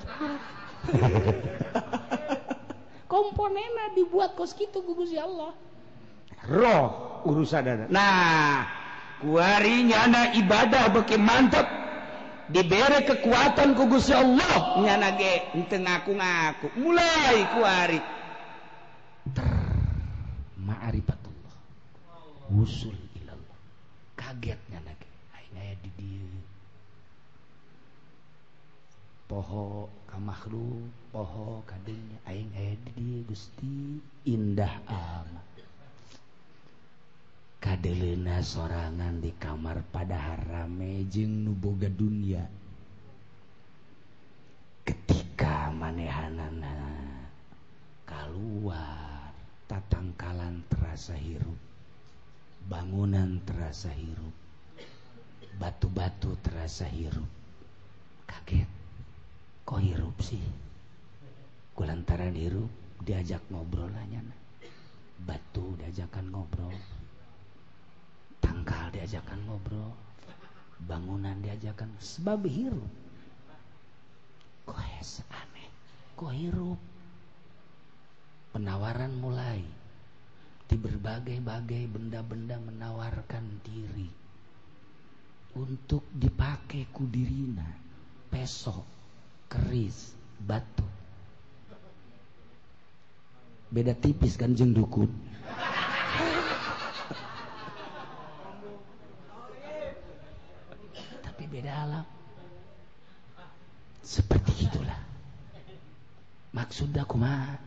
komponenna 3.12 3.92
dibuat 3.94 4.34
kos 4.34 4.56
kitu 4.56 4.80
gugus 4.82 5.14
ya 5.14 5.28
Allah 5.30 5.52
roh 6.50 6.88
urusan 7.30 7.86
nah 7.92 8.64
kuarinya 9.20 10.08
ada 10.08 10.22
ibadah 10.32 10.88
beki 10.96 11.20
mantep. 11.20 11.89
dibere 12.50 13.06
kekuatan 13.06 13.78
kugussya 13.78 14.20
Allah 14.26 14.82
nya 14.82 14.94
ngakuku 14.98 16.82
mulai 16.82 17.38
kulahallah 17.54 18.02
kagetnya 24.18 24.78
pohokru 29.30 30.82
pohok 31.14 31.62
kanya 31.70 32.66
Gusti 33.30 34.02
indah 34.26 34.74
aman 34.90 35.49
kadelena 37.60 38.40
sorangan 38.40 39.20
di 39.20 39.36
kamar 39.36 39.84
pada 39.92 40.40
rame 40.48 41.04
jeung 41.12 41.44
nuboga 41.44 41.92
dunia 41.92 42.40
ketika 44.88 45.68
manehanana 45.68 46.72
keluar 48.08 49.28
tatangkalan 49.68 50.64
terasa 50.72 51.12
hirup 51.20 51.60
bangunan 52.64 53.36
terasa 53.44 53.92
hirup 53.92 54.32
batu-batu 55.60 56.40
terasa 56.40 56.88
hirup 56.88 57.28
kaget 58.24 58.72
kok 59.68 59.84
hirup 59.84 60.16
sih 60.24 60.40
kulantaran 61.76 62.32
hirup 62.32 62.72
diajak 63.04 63.44
ngobrol 63.52 63.92
nanya. 63.92 64.24
batu 65.20 65.76
diajakan 65.76 66.32
ngobrol 66.32 66.72
tangkal 68.40 68.88
diajakan 68.96 69.38
ngobrol 69.46 69.92
bangunan 70.88 71.36
diajakan 71.44 71.92
sebab 72.00 72.48
hirup 72.48 72.88
kohes 74.64 75.20
aneh 75.28 75.68
kohirup 76.16 76.80
penawaran 78.56 79.12
mulai 79.20 79.60
di 80.66 80.76
berbagai-bagai 80.80 81.84
benda-benda 81.86 82.56
menawarkan 82.58 83.44
diri 83.62 84.08
untuk 85.54 86.06
dipakai 86.14 86.88
kudirina 86.90 87.66
peso 88.32 88.82
keris 89.52 90.16
batu 90.40 90.86
beda 93.70 93.92
tipis 94.00 94.34
kan 94.40 94.50
jeng 94.56 94.72
dukun 94.74 95.10
beda 101.50 101.72
alam. 101.74 102.06
Seperti 104.06 104.70
itulah. 104.70 104.96
Maksud 106.54 106.94
aku 106.94 107.18
mah 107.18 107.58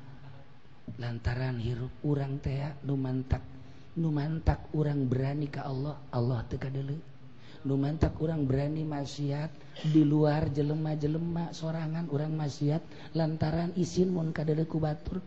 lantaran 0.99 1.55
hirup 1.59 1.91
urang 2.03 2.35
teh 2.43 2.67
nu 2.83 2.99
mantak 4.11 4.59
urang 4.75 5.07
berani 5.07 5.47
ke 5.47 5.63
Allah 5.63 5.95
Allah 6.11 6.43
teka 6.43 6.67
dulu 6.67 6.91
mantak 7.79 8.11
urang 8.19 8.43
berani 8.43 8.83
maksiat 8.83 9.47
di 9.95 10.03
luar 10.03 10.51
jelema-jelema 10.51 11.55
sorangan 11.55 12.11
orang 12.11 12.35
maksiat 12.35 13.15
lantaran 13.15 13.71
isin 13.79 14.11
mun 14.11 14.35
kadeleku 14.35 14.75
batur 14.83 15.23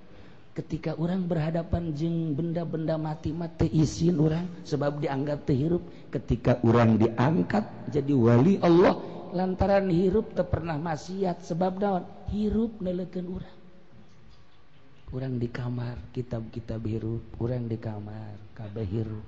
ketika 0.56 0.96
orang 0.96 1.28
berhadapan 1.28 1.92
jeng 1.92 2.32
benda-benda 2.32 2.96
mati-mati 2.96 3.68
izin 3.76 4.16
orang 4.16 4.48
sebab 4.64 5.04
dianggap 5.04 5.44
terhirup 5.44 5.84
ketika 6.08 6.56
orang 6.64 6.96
diangkat 6.96 7.60
jadi 7.92 8.16
wali 8.16 8.56
Allah 8.64 8.96
lantaran 9.36 9.92
hirup 9.92 10.32
tak 10.32 10.48
pernah 10.48 10.80
maksiat 10.80 11.44
sebab 11.44 11.72
daun 11.76 12.04
hirup 12.32 12.72
nelekan 12.80 13.28
orang 13.28 13.56
orang 15.12 15.34
di 15.36 15.48
kamar 15.52 16.00
kitab-kitab 16.16 16.80
hirup 16.88 17.20
orang 17.36 17.68
di 17.68 17.76
kamar 17.76 18.32
kabeh 18.56 18.88
hirup 18.88 19.26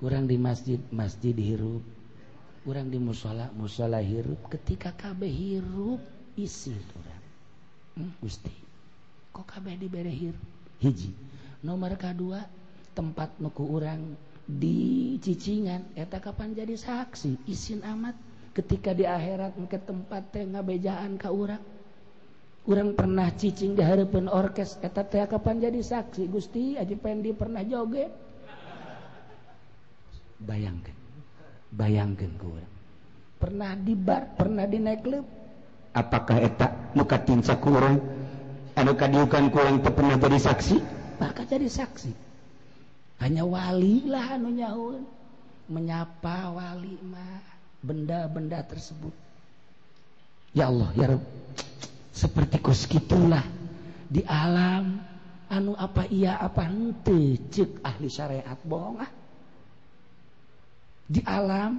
orang 0.00 0.24
di 0.24 0.40
masjid 0.40 0.80
masjid 0.88 1.36
hirup 1.36 1.84
orang 2.64 2.88
di 2.88 2.96
musola 2.96 3.52
musola 3.52 4.00
hirup 4.00 4.40
ketika 4.56 4.88
kabeh 4.96 5.28
hirup 5.28 6.00
isi 6.40 6.72
orang 6.96 7.22
hmm, 8.00 8.12
gusti 8.24 8.63
kok 9.34 9.50
kabeh 9.50 9.74
diberehir 9.74 10.30
hiji 10.78 11.10
nomor 11.66 11.98
kedua 11.98 12.46
tempat 12.94 13.34
nuku 13.42 13.66
urang 13.66 14.14
di 14.46 15.18
cicingan 15.18 15.82
eta 15.98 16.22
kapan 16.22 16.54
jadi 16.54 16.78
saksi 16.78 17.50
isin 17.50 17.82
amat 17.82 18.14
ketika 18.54 18.94
di 18.94 19.02
akhirat 19.02 19.58
ke 19.66 19.78
tempat 19.82 20.30
teh 20.30 20.46
ngabejaan 20.46 21.18
ka 21.18 21.34
urang 21.34 21.58
urang 22.70 22.94
pernah 22.94 23.26
cicing 23.34 23.74
di 23.74 23.82
harapan 23.82 24.30
orkes 24.30 24.78
eta 24.78 25.02
teh 25.02 25.26
kapan 25.26 25.58
jadi 25.58 25.82
saksi 25.82 26.30
Gusti 26.30 26.78
Aji 26.78 26.94
Pendi 26.94 27.34
pernah 27.34 27.66
joget 27.66 28.14
bayangkan 30.46 30.94
bayangkan 31.74 32.30
ke 32.38 32.46
urang 32.46 32.72
pernah 33.42 33.74
di 33.74 33.94
bar 33.98 34.38
pernah 34.38 34.62
di 34.70 34.78
nightclub 34.78 35.26
apakah 35.90 36.38
eta 36.38 36.94
muka 36.94 37.18
tinsa 37.18 37.58
kurang 37.58 37.98
itu 38.74 40.38
saksi 40.42 40.76
maka 41.22 41.46
jadi 41.46 41.68
saksi 41.70 42.10
hanya 43.22 43.46
walilah 43.46 44.34
anu 44.34 44.50
nyaun 44.50 45.00
menyapa 45.70 46.50
Walmah 46.52 47.40
benda-benda 47.80 48.60
tersebut 48.66 49.14
ya 50.52 50.66
Allah 50.68 50.90
ya 50.98 51.06
seperti 52.10 52.58
koskiitulah 52.60 53.46
di 54.10 54.20
alam 54.26 54.98
anu 55.48 55.72
apa 55.78 56.04
ia 56.10 56.34
apajek 56.42 57.78
ahli 57.86 58.06
syariat 58.10 58.58
bohong 58.66 58.98
Hai 59.00 59.06
ah. 59.06 59.10
di 61.14 61.20
alam 61.24 61.72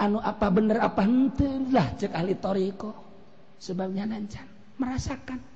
anu 0.00 0.18
apa 0.24 0.46
bener 0.50 0.80
apantelah 0.82 1.92
cek 2.00 2.10
ahlitoriiko 2.16 2.90
sebabnya 3.62 4.02
nancan 4.10 4.42
merasakan 4.80 5.52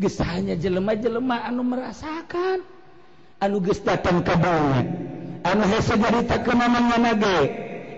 hanya 0.00 0.56
jelema-jelema 0.56 1.44
anu 1.44 1.62
merasakan 1.68 2.64
anu 3.44 3.58
gestatan 3.60 4.24
kebangan 4.24 4.86
anu 5.44 5.62
hese 5.68 5.94
nyarita 6.00 6.40
ke 6.40 6.52
manage 6.56 7.38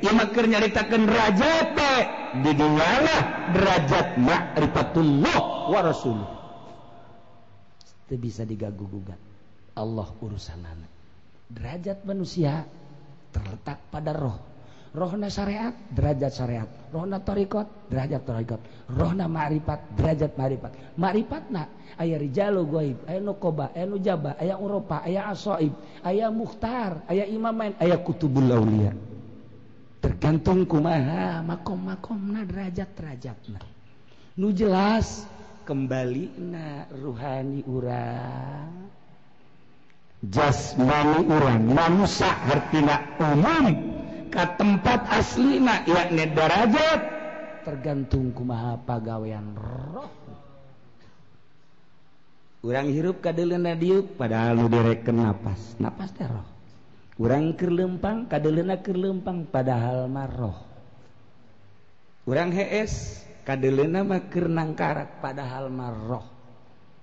imakir 0.02 0.44
nyaritakan 0.50 1.06
derajat 1.06 1.66
teh 1.78 2.00
didinyalah 2.42 3.20
derajat 3.54 4.08
ma'rifatullah 4.18 5.36
wa 5.70 5.80
rasuluh 5.80 6.28
itu 8.04 8.20
bisa 8.20 8.42
gugat, 8.44 9.16
Allah 9.72 10.08
urusan 10.20 10.60
derajat 11.48 12.04
manusia 12.04 12.66
terletak 13.32 13.80
pada 13.88 14.12
roh 14.12 14.38
rohna 14.94 15.26
syariat 15.26 15.74
derajat 15.90 16.30
syariat 16.30 16.70
Ronatoriot 16.94 17.90
derajat 17.90 18.22
thot 18.22 18.62
Rona 18.94 19.26
maripat 19.26 19.82
derajat 19.98 20.32
maripat 20.38 20.70
maripatna 20.94 21.66
aya 21.98 22.14
Rijalohaibnubanu 22.14 23.98
Jaba 23.98 24.38
aya 24.38 24.54
Eropa 24.54 25.02
aya 25.02 25.34
asoib 25.34 25.74
ayah 26.06 26.30
mukhtar 26.30 27.02
aya 27.10 27.26
imam 27.26 27.74
aya 27.74 27.98
kutubbullia 27.98 28.94
tergantungku 29.98 30.78
mana 30.78 31.42
derajat-rajat 32.46 33.50
nah 33.50 33.64
nu 34.38 34.54
jelas 34.54 35.26
kembali 35.66 36.38
na 36.38 36.86
rohani 37.02 37.66
ura 37.66 38.30
jasmaniuransa 40.22 42.30
Hartina 42.46 42.96
Umiku 43.18 43.93
ke 44.34 44.44
tempat 44.58 45.06
asli 45.14 45.62
aslina 45.62 45.86
yakni 45.86 46.26
derajat 46.34 47.00
tergantung 47.62 48.34
kumaha 48.34 48.74
pagawean 48.82 49.54
roh 49.54 50.10
urang 52.66 52.90
hirup 52.90 53.22
kadelena 53.22 53.78
diuk 53.78 54.18
padahal 54.18 54.58
nu 54.58 54.66
direken 54.66 55.22
napas 55.22 55.78
napas 55.78 56.10
teh 56.18 56.26
roh 56.26 56.42
urang 57.22 57.54
keur 57.54 57.78
lempang 57.78 58.26
kadelena 58.26 58.82
keur 58.82 58.98
padahal 59.54 60.10
mah 60.10 60.26
roh 60.26 60.58
urang 62.26 62.50
hees 62.50 63.22
kadelena 63.46 64.02
mah 64.02 64.34
keur 64.34 64.50
nangkarak 64.50 65.22
padahal 65.22 65.70
mah 65.70 65.94
roh 66.10 66.26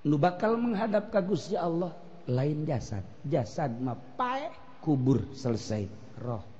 nu 0.03 0.19
bakal 0.19 0.59
menghadap 0.59 1.07
ka 1.07 1.23
Gusti 1.23 1.55
Allah 1.55 1.95
lain 2.27 2.67
jasad 2.67 3.07
jasad 3.23 3.71
mah 3.79 3.95
pae 4.19 4.51
kubur 4.83 5.23
selesai 5.31 5.87
roh 6.19 6.50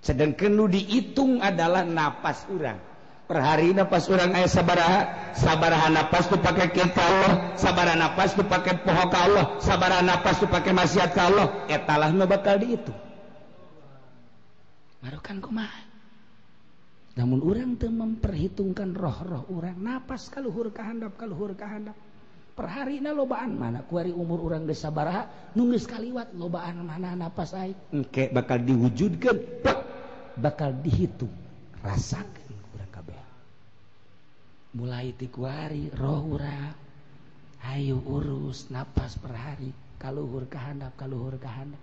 sedang 0.00 0.32
penuh 0.32 0.64
dihitung 0.64 1.44
adalah 1.44 1.84
nafas 1.84 2.48
urang 2.48 2.80
perhari 3.28 3.76
nafas 3.76 4.08
orang 4.08 4.32
air 4.32 4.48
saabaha 4.48 5.00
saabahan 5.36 5.92
nafaspakai 5.92 6.72
kita 6.72 6.98
Allah 6.98 7.32
saaba 7.60 7.92
nafas 7.92 8.32
dipakai 8.32 8.80
pohok 8.80 9.12
Allah 9.14 9.44
saaba 9.60 10.00
nafas 10.00 10.40
pakaiai 10.40 10.72
maksiat 10.72 11.12
Allah 11.20 11.46
bakal 12.26 12.56
di 12.64 12.80
itu 12.80 12.92
namun 17.20 17.38
orang 17.44 17.76
tuh 17.76 17.92
memperhitungkan 17.92 18.96
roh-roh 18.96 19.52
orang 19.52 19.76
nafas 19.84 20.32
kal 20.32 20.48
luhur 20.48 20.72
kehendap 20.72 21.20
kalhur 21.20 21.52
kehendap 21.52 21.94
perhari 22.56 23.04
na 23.04 23.12
lobaan 23.12 23.52
mana 23.52 23.84
kuari 23.84 24.16
umur-rangabaha 24.16 25.52
numis 25.60 25.84
kaliwat 25.84 26.32
lobaan 26.40 26.88
mana 26.88 27.12
nafas 27.14 27.52
airke 27.52 28.32
bakal 28.32 28.56
diwujud 28.64 29.20
kepe 29.20 29.89
punya 30.30 30.30
bakal 30.38 30.70
dihitung 30.82 31.34
rasa 31.82 32.20
Hai 32.20 33.16
mulai 34.74 35.10
diwarri 35.18 35.90
rohrah 35.98 36.70
Ayu 37.74 38.00
urus 38.06 38.70
nafas 38.70 39.18
perhari 39.18 39.74
kalauhurkahanap 39.98 40.94
kalauhurkahan 40.96 41.74